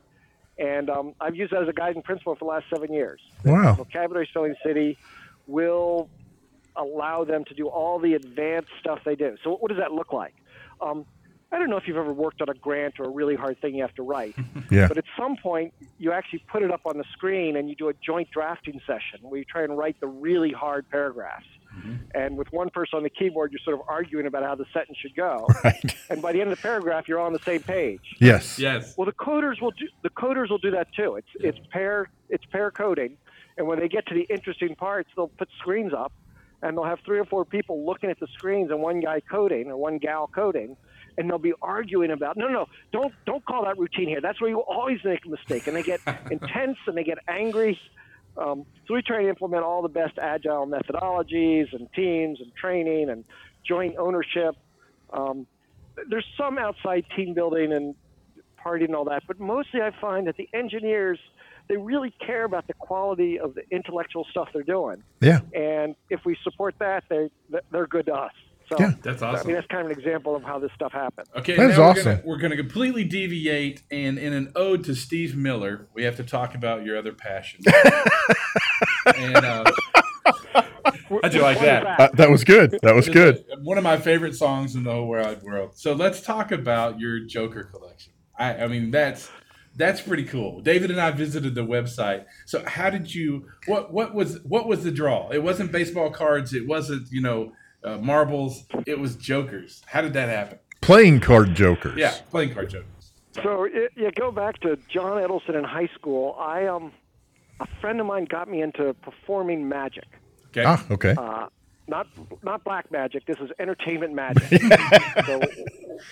[0.60, 3.21] And um, I've used that as a guiding principle for the last seven years.
[3.45, 3.73] Wow.
[3.73, 4.97] Vocabulary Spelling City
[5.45, 6.10] will
[6.77, 9.35] allow them to do all the advanced stuff they do.
[9.43, 10.33] So, what does that look like?
[10.81, 11.05] Um,
[11.51, 13.73] I don't know if you've ever worked on a grant or a really hard thing
[13.75, 14.35] you have to write,
[14.71, 14.87] Yeah.
[14.89, 17.87] but at some point you actually put it up on the screen and you do
[17.87, 21.45] a joint drafting session where you try and write the really hard paragraphs.
[22.15, 24.97] And with one person on the keyboard, you're sort of arguing about how the sentence
[24.97, 25.47] should go.
[25.63, 25.95] Right.
[26.09, 28.01] And by the end of the paragraph, you're on the same page.
[28.19, 28.57] Yes.
[28.57, 31.15] yes, Well, the coders will do the coders will do that too.
[31.17, 33.17] It's it's pair it's pair coding,
[33.57, 36.11] and when they get to the interesting parts, they'll put screens up,
[36.61, 39.67] and they'll have three or four people looking at the screens and one guy coding
[39.67, 40.75] or one gal coding,
[41.17, 44.21] and they'll be arguing about no no don't don't call that routine here.
[44.21, 47.79] That's where you always make a mistake, and they get intense and they get angry.
[48.37, 53.10] Um, so we try to implement all the best agile methodologies and teams and training
[53.10, 53.23] and
[53.67, 54.55] joint ownership.
[55.12, 55.47] Um,
[56.10, 57.95] there's some outside team building and
[58.62, 61.19] party and all that, but mostly I find that the engineers
[61.69, 65.39] they really care about the quality of the intellectual stuff they're doing, Yeah.
[65.53, 67.29] and if we support that, they
[67.71, 68.31] they're good to us.
[68.69, 68.91] So Yeah.
[69.01, 69.45] That's awesome.
[69.45, 71.27] I mean, that's kind of an example of how this stuff happened.
[71.37, 72.19] Okay, That is awesome.
[72.25, 76.53] We're gonna, completely deviate, and in an ode to Steve Miller, we have to talk
[76.53, 77.61] about your other passion.
[79.15, 79.71] and uh,
[80.53, 81.99] how'd you like that?
[81.99, 82.77] Uh, that was good.
[82.83, 83.45] That was good.
[83.63, 85.77] one of my favorite songs in the whole wide world.
[85.77, 88.13] So let's talk about your Joker collection.
[88.37, 89.29] I, I mean, that's
[89.78, 90.60] that's pretty cool.
[90.62, 92.25] David and I visited the website.
[92.46, 93.48] So how did you?
[93.67, 95.30] What what was what was the draw?
[95.30, 96.54] It wasn't baseball cards.
[96.54, 97.54] It wasn't you know
[97.84, 98.65] uh, marbles.
[98.86, 99.84] It was Jokers.
[99.86, 100.60] How did that happen?
[100.82, 101.98] Playing card jokers.
[101.98, 103.12] Yeah, playing card Jokers.
[103.44, 106.36] So it, you go back to John Edelson in high school.
[106.40, 106.92] I um,
[107.60, 110.06] a friend of mine got me into performing magic.
[110.48, 110.63] Okay.
[110.65, 111.15] Ah, okay.
[111.17, 111.48] Uh,
[111.88, 112.08] not
[112.44, 113.25] not black magic.
[113.25, 114.62] This is entertainment magic.
[115.25, 115.42] so,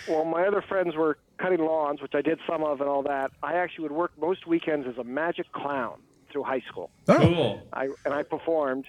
[0.07, 3.31] while my other friends were cutting lawns, which I did some of, and all that,
[3.43, 5.99] I actually would work most weekends as a magic clown
[6.31, 6.89] through high school.
[7.07, 7.61] oh, Cool.
[7.73, 8.85] I and I performed,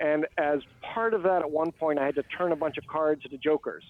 [0.00, 2.86] and as part of that, at one point, I had to turn a bunch of
[2.86, 3.84] cards into jokers,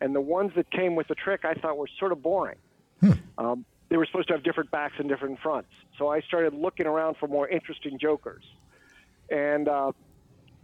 [0.00, 2.56] and the ones that came with the trick I thought were sort of boring.
[3.36, 5.68] Um, they were supposed to have different backs and different fronts,
[5.98, 8.42] so I started looking around for more interesting jokers,
[9.30, 9.92] and uh,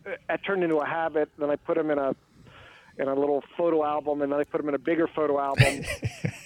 [0.06, 1.28] it turned into a habit.
[1.38, 2.14] Then I put them in a
[2.98, 5.64] in a little photo album, and then I put them in a bigger photo album.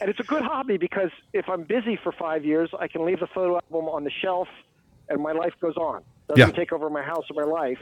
[0.00, 3.20] and it's a good hobby because if I'm busy for five years, I can leave
[3.20, 4.48] the photo album on the shelf,
[5.08, 6.02] and my life goes on.
[6.28, 6.54] Doesn't Yeah.
[6.56, 7.78] take over my house or my life.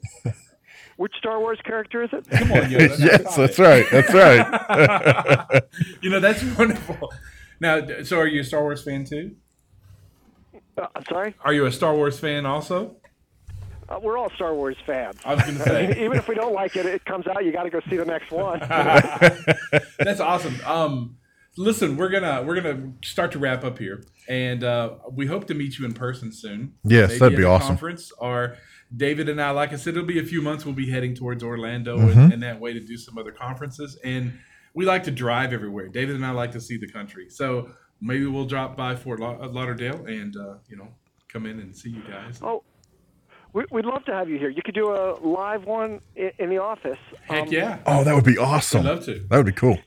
[0.96, 2.28] Which Star Wars character is it?
[2.30, 2.98] Come on, Yoda.
[3.02, 3.86] yes, that's right.
[3.90, 5.62] That's right.
[6.00, 7.12] You know that's wonderful.
[7.62, 9.36] Now, so are you a Star Wars fan too?
[10.76, 11.32] Uh, I'm sorry?
[11.44, 12.96] Are you a Star Wars fan also?
[13.88, 15.16] Uh, we're all Star Wars fans.
[15.24, 17.44] I was going to say Even if we don't like it, it comes out.
[17.44, 18.58] You got to go see the next one.
[20.00, 20.56] that's awesome.
[20.66, 21.18] Um,
[21.56, 25.54] listen, we're gonna we're gonna start to wrap up here, and uh, we hope to
[25.54, 26.74] meet you in person soon.
[26.82, 27.68] Yes, Maybe that'd at be awesome.
[27.68, 28.56] Conference or
[28.96, 30.64] David and I, like I said, it'll be a few months.
[30.66, 32.18] We'll be heading towards Orlando Mm-hmm.
[32.18, 33.96] and, and that way to do some other conferences.
[34.02, 34.40] And
[34.74, 35.88] we like to drive everywhere.
[35.88, 37.70] David and I like to see the country, so
[38.00, 40.88] maybe we'll drop by Fort La- Lauderdale and uh, you know
[41.28, 42.40] come in and see you guys.
[42.42, 42.62] oh,
[43.54, 44.48] we, we'd love to have you here.
[44.50, 46.98] You could do a live one in, in the office.
[47.26, 48.80] Heck Um, yeah, Oh, that would be awesome.
[48.86, 49.20] I'd love to.
[49.28, 49.78] That would be cool.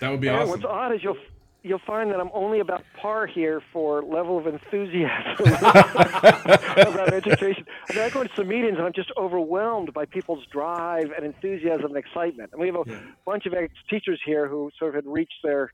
[0.00, 0.50] That would be and awesome.
[0.50, 1.16] What's odd is you'll
[1.64, 7.64] you'll find that I'm only about par here for level of enthusiasm about education.
[7.90, 11.24] I mean, I go to some meetings and I'm just overwhelmed by people's drive and
[11.24, 12.50] enthusiasm and excitement.
[12.52, 12.84] And we have a
[13.26, 15.72] bunch of ex-teachers here who sort of had reached their,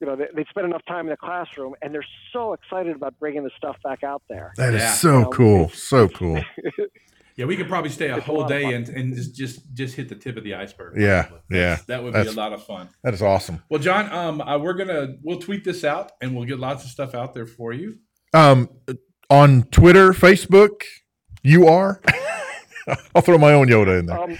[0.00, 3.18] you know, they, they'd spent enough time in the classroom and they're so excited about
[3.18, 4.52] bringing the stuff back out there.
[4.58, 4.92] That is Yeah.
[4.92, 5.70] so cool.
[5.70, 6.42] So cool.
[7.36, 9.96] Yeah, we could probably stay a It's whole lot day and, and just, just just
[9.96, 11.00] hit the tip of the iceberg.
[11.00, 11.78] Yeah, That's- yeah.
[11.88, 12.88] that would be a lot of fun.
[13.02, 13.62] That is awesome.
[13.68, 16.90] Well, John, um, uh, we're gonna we'll tweet this out and we'll get lots of
[16.90, 17.98] stuff out there for you.
[18.32, 18.68] Um,
[19.30, 20.82] on Twitter, Facebook,
[21.42, 22.00] you are.
[23.14, 24.20] I'll throw my own Yoda in there.
[24.20, 24.38] Um,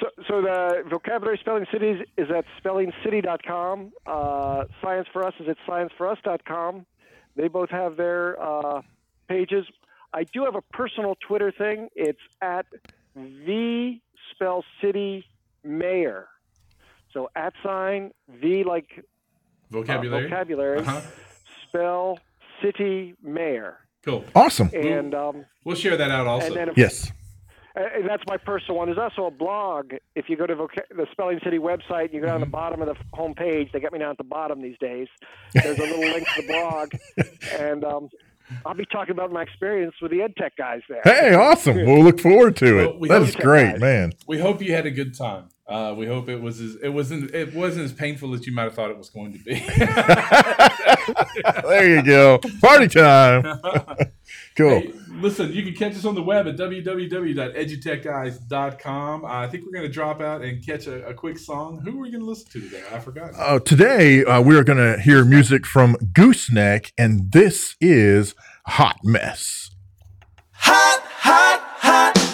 [0.00, 3.92] so, so the vocabulary spelling cities is at spellingcity.com.
[4.06, 6.86] Uh, Science for Us is at scienceforus.com.
[7.36, 8.82] They both have their uh,
[9.28, 9.66] pages.
[10.14, 11.88] I do have a personal Twitter thing.
[11.94, 12.66] It's at
[13.14, 13.98] the
[14.30, 15.24] spell city
[15.64, 16.28] mayor.
[17.12, 19.02] So at sign V like uh,
[19.70, 20.24] Vocabulary.
[20.28, 21.00] vocabulary Uh-huh.
[21.68, 22.18] spell
[22.62, 23.78] city mayor.
[24.04, 24.24] Cool.
[24.34, 24.70] Awesome.
[24.74, 26.48] And um, We'll share that out also.
[26.48, 27.10] and then if Yes.
[27.74, 28.88] Uh, and that's my personal one.
[28.88, 29.94] There's also a blog.
[30.14, 32.88] If you go to voca- the Spelling City website, you go down the bottom of
[32.88, 33.70] the home page.
[33.72, 35.08] They got me down at the bottom these days.
[35.54, 36.92] There's a little link to the blog,
[37.58, 38.10] and um,
[38.66, 41.00] I'll be talking about my experience with the EdTech guys there.
[41.04, 41.76] Hey, awesome.
[41.76, 42.98] We'll look forward to Well, it.
[43.00, 44.12] we That hope great, guys- man.
[44.26, 45.44] we hope you had a good time.
[45.72, 48.64] Uh, we hope it was as, it wasn't it wasn't as painful as you might
[48.64, 49.54] have thought it was going to be.
[51.62, 52.38] There you go.
[52.60, 53.58] Party time.
[54.54, 54.80] Cool.
[54.80, 59.24] Hey, listen, you can catch us on the web at www.edutechguys.com.
[59.24, 61.80] I think we're going to drop out and catch a, a quick song.
[61.80, 62.82] Who are we going to listen to today?
[62.92, 63.30] I forgot.
[63.34, 68.34] Uh, today, uh, we are going to hear music from Gooseneck, and this is
[68.66, 69.70] Hot Mess.
[70.52, 72.31] Hot, hot, hot, hot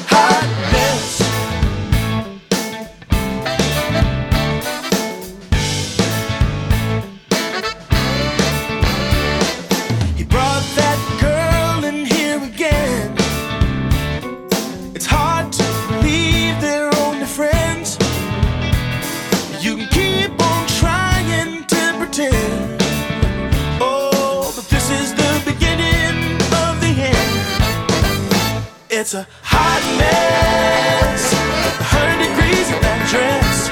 [29.09, 31.33] It's a hot mess.
[31.33, 33.69] A hundred degrees in that dress.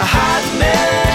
[0.00, 1.09] A hot mess.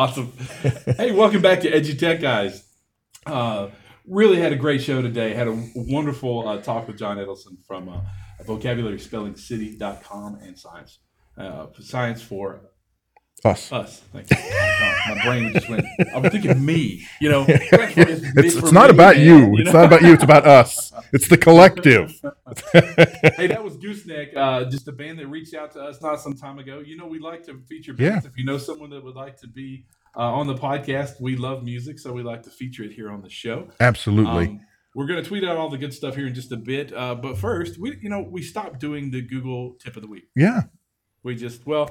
[0.00, 0.32] Awesome.
[0.96, 2.66] hey, welcome back to Edgy EduTech, guys.
[3.26, 3.68] Uh,
[4.08, 5.34] really had a great show today.
[5.34, 8.00] Had a wonderful uh, talk with John Edelson from uh,
[8.44, 11.00] vocabularyspellingcity.com and science.
[11.36, 12.69] Uh, science for
[13.44, 13.72] Us.
[13.72, 14.02] us.
[14.12, 14.36] Thank you.
[15.08, 15.86] My brain just went.
[16.14, 17.06] I was thinking me.
[17.20, 19.56] You know, it's, It's, it's not about you.
[19.56, 20.12] It's not about you.
[20.12, 20.92] It's about us.
[21.12, 22.10] It's the collective.
[22.72, 26.34] hey, that was Gooseneck, uh, just a band that reached out to us not some
[26.34, 26.80] time ago.
[26.80, 28.26] You know, we like to feature bands.
[28.26, 29.86] If you know someone that would like to be
[30.16, 33.22] uh, on the podcast, we love music, so we like to feature it here on
[33.22, 33.68] the show.
[33.80, 34.46] Absolutely.
[34.46, 34.60] Um,
[34.94, 37.14] we're going to tweet out all the good stuff here in just a bit, uh,
[37.14, 40.28] but first, we you know we stopped doing the Google tip of the week.
[40.34, 40.62] yeah,
[41.22, 41.90] We just well,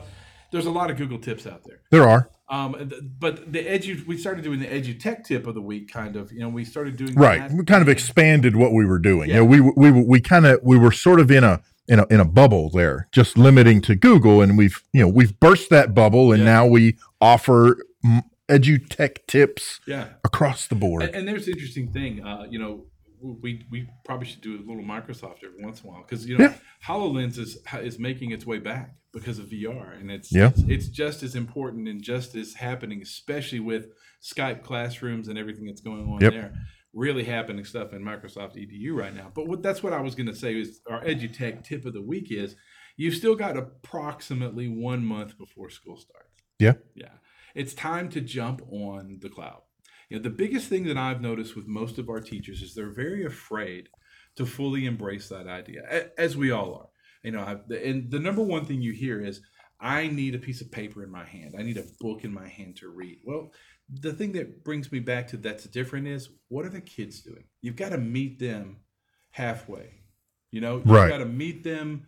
[0.51, 1.81] there's a lot of Google tips out there.
[1.91, 2.29] there are.
[2.49, 6.15] Um, but the edu we started doing the edu tech tip of the week, kind
[6.15, 6.31] of.
[6.31, 7.39] You know, we started doing Right.
[7.47, 7.51] that.
[7.51, 9.29] We kind of expanded what we were doing.
[9.29, 9.35] Yeah.
[9.35, 12.07] You know, we we we kind of we were sort of in a in a
[12.09, 15.93] in a bubble there, just limiting to Google, and we've you know we've burst that
[15.93, 16.45] bubble, and Yeah.
[16.53, 17.77] now we offer
[18.49, 20.07] edu tech tips Yeah.
[20.23, 21.03] across the board.
[21.03, 22.23] And, and there's an interesting thing.
[22.25, 22.85] Uh, you know,
[23.21, 26.37] we we probably should do a little Microsoft every once in a while because you
[26.37, 26.53] know Yeah.
[26.87, 30.49] Hololens is is making its way back because of VR, and it's, Yeah.
[30.49, 33.87] it's it's just as important and just as happening, especially with
[34.21, 36.33] Skype classrooms and everything that's going on Yep.
[36.33, 36.53] there.
[36.93, 39.31] Really happening stuff in Microsoft EDU right now.
[39.33, 42.01] But what that's what I was going to say is our EduTech tip of the
[42.01, 42.55] week is
[42.97, 46.29] you've still got approximately one month before school starts.
[46.59, 46.73] Yeah.
[46.95, 47.13] Yeah.
[47.55, 49.61] It's time to jump on the cloud.
[50.09, 52.89] You know, the biggest thing that I've noticed with most of our teachers is they're
[52.91, 53.89] very afraid
[54.35, 56.88] to fully embrace that idea, as we all are.
[57.23, 59.41] You know, I, and the number one thing you hear is,
[59.81, 61.55] I need a piece of paper in my hand.
[61.57, 63.19] I need a book in my hand to read.
[63.23, 63.51] Well,
[64.01, 67.45] the thing that brings me back to that's different is what are the kids doing?
[67.61, 68.77] You've got to meet them
[69.31, 70.01] halfway.
[70.51, 71.09] You know, you've Right.
[71.09, 72.07] got to meet them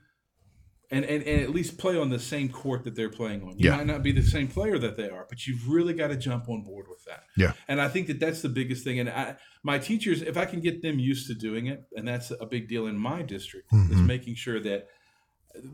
[0.93, 3.57] and, and and at least play on the same court that they're playing on.
[3.57, 3.77] You Yeah.
[3.77, 6.49] might not be the same player that they are, but you've really got to jump
[6.49, 7.23] on board with that.
[7.37, 7.53] Yeah.
[7.69, 8.99] And I think that that's the biggest thing.
[8.99, 12.31] And I, my teachers, if I can get them used to doing it, and that's
[12.31, 14.05] a big deal in my district, is Mhm.
[14.05, 14.87] making sure that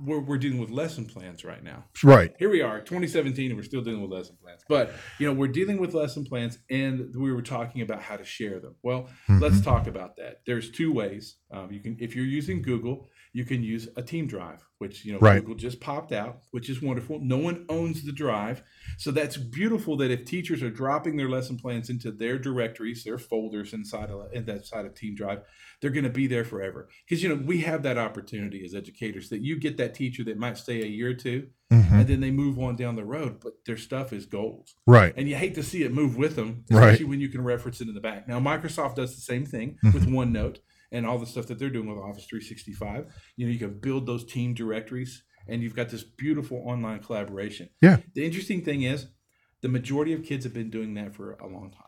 [0.03, 1.85] we're, we're dealing with lesson plans right now.
[2.03, 2.33] Right.
[2.39, 4.61] Here we are, 2017, and we're still dealing with lesson plans.
[4.67, 8.25] But you know, we're dealing with lesson plans, and we were talking about how to
[8.25, 8.75] share them.
[8.83, 10.41] Well, let's talk about that.
[10.45, 11.37] There's two ways.
[11.51, 15.13] Um, you can, if you're using Google, you can use a team drive, which you
[15.13, 15.39] know Right.
[15.41, 17.19] Google just popped out, which is wonderful.
[17.21, 18.63] No one owns the drive,
[18.97, 19.97] so that's beautiful.
[19.97, 24.31] That if teachers are dropping their lesson plans into their directories, their folders inside of
[24.33, 25.41] in that side of Team Drive,
[25.81, 26.89] they're going to be there forever.
[27.07, 30.37] Because you know we have that opportunity as educators that you get that teacher that
[30.37, 31.91] might stay a year or 2 Mhm.
[31.91, 34.69] and then they move on down the road, but their stuff is gold.
[34.85, 35.13] Right.
[35.17, 36.85] And you hate to see it move with them, Right.
[36.85, 38.25] especially when you can reference it in the back.
[38.25, 39.91] Now, Microsoft does the same thing Mm-hmm.
[39.93, 40.59] with OneNote
[40.91, 43.05] and all the stuff that they're doing with Office 365.
[43.35, 47.69] You know, you can build those team directories and you've got this beautiful online collaboration.
[47.81, 47.97] Yeah.
[48.13, 49.07] The interesting thing is,
[49.61, 51.83] the majority of kids have been doing that for a long time.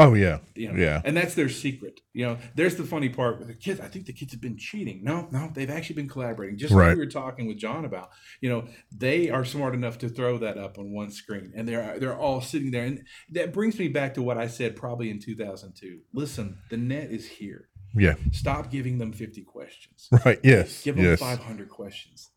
[0.00, 0.38] Oh yeah.
[0.54, 1.02] You know, Yeah.
[1.04, 2.00] And that's their secret.
[2.12, 3.80] You know, there's the funny part with the kids.
[3.80, 5.02] I think the kids have been cheating.
[5.02, 6.56] No, no, they've actually been collaborating.
[6.56, 6.88] Just Right.
[6.90, 8.10] like we were talking with John about.
[8.40, 11.98] You know, they are smart enough to throw that up on one screen, and they're
[11.98, 12.84] they're all sitting there.
[12.84, 16.02] And that brings me back to what I said probably in 2002.
[16.14, 17.67] Listen, the net is here.
[17.94, 18.14] Yeah.
[18.32, 20.08] Stop giving them 50 questions.
[20.24, 20.38] Right.
[20.42, 20.82] Yes.
[20.82, 21.20] Give them yes.
[21.20, 22.30] 500 questions.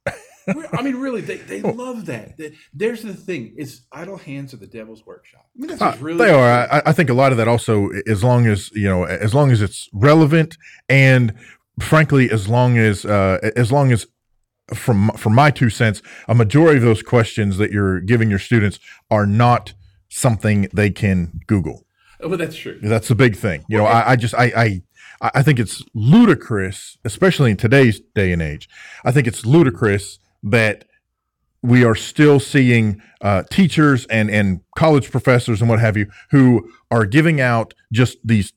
[0.48, 2.38] I mean, really, they, they love that.
[2.38, 5.46] They- There's the thing: it's idle hands are the devil's workshop.
[5.56, 6.68] I mean, that's Uh, really they are.
[6.72, 9.52] I, I think a lot of that also, as long as you know, as long
[9.52, 10.58] as it's relevant,
[10.90, 11.34] and
[11.80, 14.08] frankly, as long as uh, as long as
[14.74, 18.80] from from my two cents, a majority of those questions that you're giving your students
[19.12, 19.74] are not
[20.10, 21.86] something they can Google.
[22.24, 22.80] Oh, but that's true.
[22.84, 23.66] That's the big thing.
[23.68, 24.82] You know, I, I just I,
[25.22, 28.70] I I think it's ludicrous, especially in today's day and age.
[29.04, 30.86] I think it's ludicrous that
[31.64, 36.72] we are still seeing uh, teachers and and college professors and what have you who
[36.90, 38.54] are giving out just these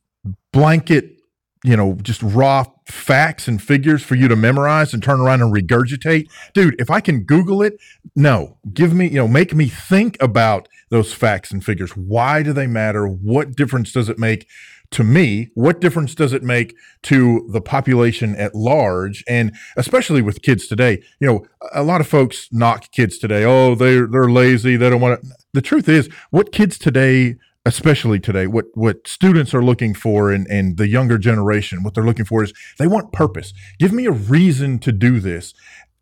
[0.52, 1.18] blanket,
[1.64, 5.53] you know, just raw facts and figures for you to memorize and turn around and
[5.55, 6.28] regurgitate.
[6.53, 7.78] Dude, if I can Google it,
[8.14, 11.97] no, give me, you know, make me think about those facts and figures.
[11.97, 13.07] Why do they matter?
[13.07, 14.47] What difference does it make?
[14.91, 20.43] To me, what difference does it make to the population at large, and especially with
[20.43, 21.03] kids today?
[21.18, 23.45] You know, a lot of folks knock kids today.
[23.45, 24.76] Oh, they're they're lazy.
[24.76, 25.30] They don't want to.
[25.53, 30.46] The truth is, what kids today especially today, what what students are looking for and
[30.48, 33.52] and the younger generation, what they're looking for is they want purpose.
[33.78, 35.54] Give me a reason to do this,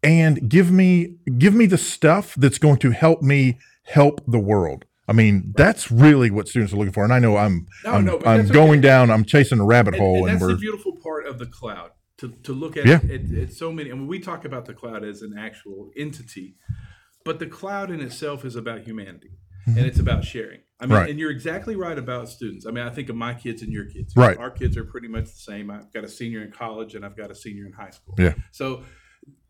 [0.02, 4.84] and give me give me the stuff that's going to help me help the world.
[5.08, 7.04] I mean, that's really what students are looking for.
[7.04, 8.88] And I know I'm No, I'm, no, I'm going okay.
[8.88, 9.10] down.
[9.10, 11.90] I'm chasing a rabbit And, hole, and and, that's the beautiful part of the cloud.
[12.18, 13.00] To, to look at Yeah.
[13.02, 13.90] it, it's so many.
[13.90, 16.54] And when we talk about the cloud as an actual entity,
[17.24, 19.32] but the cloud in itself is about humanity
[19.66, 19.86] and mm-hmm.
[19.86, 20.60] it's about sharing.
[20.82, 21.00] I mean, Mm-hmm.
[21.00, 21.10] Right.
[21.10, 22.66] and you're exactly right about students.
[22.66, 24.14] I mean, I think of my kids and your kids.
[24.16, 24.36] Right.
[24.36, 25.70] Our kids are pretty much the same.
[25.70, 28.14] I've got a senior in college and I've got a senior in high school.
[28.18, 28.34] Yeah.
[28.50, 28.82] So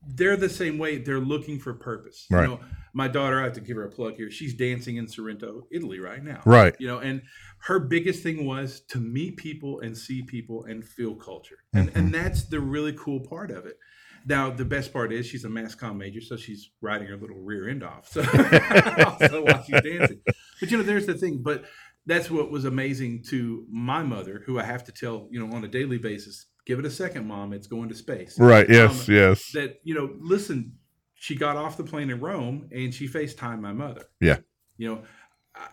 [0.07, 0.99] they're the same way.
[0.99, 2.26] They're looking for purpose.
[2.30, 2.43] Right.
[2.43, 2.61] You know,
[2.93, 4.30] my daughter, I have to give her a plug here.
[4.30, 6.74] She's dancing in Sorrento, Italy right now right.
[6.78, 7.22] you know and
[7.61, 12.12] her biggest thing was to meet people and see people and feel culture and and
[12.12, 13.78] that's the really cool part of it
[14.26, 17.38] now the best part is she's a mass comm major so she's riding her little
[17.40, 18.20] rear end off so
[19.06, 20.20] also while she's dancing
[20.60, 21.64] but you know there's the thing but
[22.06, 25.64] that's what was amazing to my mother who i have to tell you know on
[25.64, 28.68] a daily basis give it a second mom it's going to space Right.
[28.68, 29.08] Yes.
[29.08, 29.50] Um, yes.
[29.52, 30.74] that you know listen
[31.14, 34.38] she got off the plane in rome and she facetimed my mother Yeah.
[34.76, 35.02] you know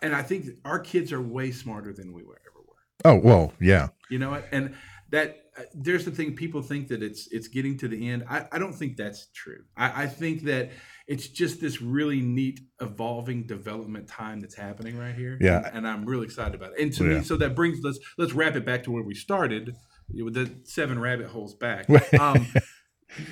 [0.01, 2.75] and i think our kids are way smarter than we were ever were
[3.05, 3.53] Oh well.
[3.61, 3.89] Yeah.
[4.09, 4.75] you know what and
[5.11, 8.45] that uh, there's the thing people think that it's it's getting to the end i,
[8.51, 10.71] I don't think that's true I, I think that
[11.07, 15.65] it's just this really neat evolving development time that's happening right here Yeah.
[15.67, 17.17] and, and i'm really excited about it and to Yeah.
[17.19, 19.75] me so that brings let's let's wrap it back to where we started
[20.13, 21.87] with the seven rabbit holes back
[22.19, 22.45] um,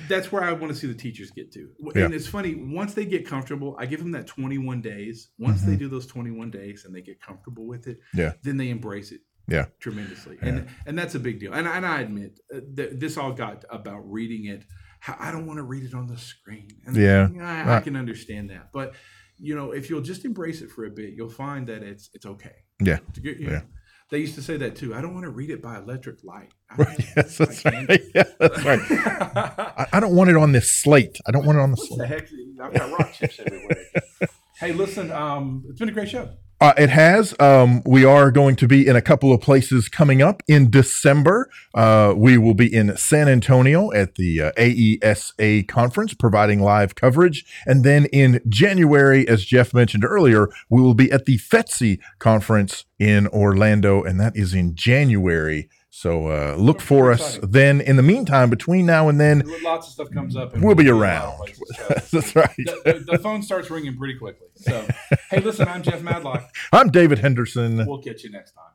[0.08, 1.68] that's where I want to see the teachers get to.
[1.94, 2.06] Yeah.
[2.06, 5.28] And it's funny, once they get comfortable, I give them that 21 days.
[5.38, 8.18] Once they do those 21 days and they get comfortable with it, Mm-hmm.
[8.18, 8.32] Yeah.
[8.42, 9.66] then they embrace it Yeah.
[9.80, 10.36] tremendously.
[10.42, 11.52] And and that's a big deal.
[11.54, 14.64] And, and I admit uh, that this all got about reading it.
[15.06, 16.68] I don't want to read it on the screen.
[16.86, 17.28] And Yeah.
[17.40, 18.70] I, I can understand that.
[18.72, 18.94] But
[19.38, 22.26] you know, if you'll just embrace it for a bit, you'll find that it's it's
[22.26, 22.56] okay.
[22.80, 22.98] Yeah.
[23.22, 23.62] Get- you know, Yeah.
[24.10, 24.94] They used to say that too.
[24.94, 26.52] I don't want to read it by electric light.
[26.70, 26.98] I don't Right.
[26.98, 27.40] want Yes.
[27.40, 28.00] it That's right.
[28.14, 28.80] Yeah, that's right.
[28.90, 31.16] I, I don't want it on this slate.
[31.26, 32.08] I don't want it on the What the slate.
[32.08, 32.28] heck?
[32.62, 33.76] I've got rock chips everywhere.
[34.60, 36.30] hey, listen, um, it's been a great show.
[36.60, 37.38] Uh, it has.
[37.38, 41.48] Um, we are going to be in a couple of places coming up in December.
[41.72, 47.44] Uh, we will be in San Antonio at the uh, AESA conference, providing live coverage.
[47.64, 52.86] And then in January, as Jeff mentioned earlier, we will be at the FETC conference
[52.98, 55.68] in Orlando, and that is in January.
[56.00, 57.50] So uh, look for us exciting.
[57.50, 57.80] then.
[57.80, 60.54] In the meantime, between now and then, Lots of stuff comes up.
[60.54, 61.36] and we'll be in a lot of around.
[61.38, 61.76] places.
[61.76, 62.54] So That's right.
[62.56, 64.46] the, the- the phone starts ringing pretty quickly.
[64.54, 64.86] So,
[65.32, 66.54] hey, listen, I'm Jeff Madlock.
[66.72, 67.84] I'm David Henderson.
[67.84, 68.70] We'll catch you next time.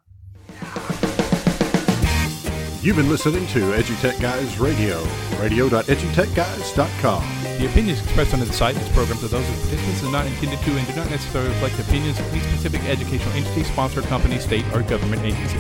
[2.82, 5.02] You've been listening to EduTech Guys Radio,
[5.40, 7.24] radio.edutechguys.com.
[7.58, 10.26] The opinions expressed on this site and its programs are those of participants and not
[10.26, 14.02] intended to and do not necessarily reflect the opinions of any specific educational entity, sponsor,
[14.02, 15.58] company, state, or government agency.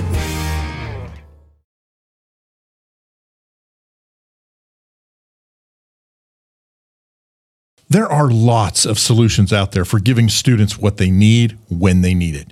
[7.93, 12.15] There are lots of solutions out there for giving students what they need when they
[12.15, 12.51] need it.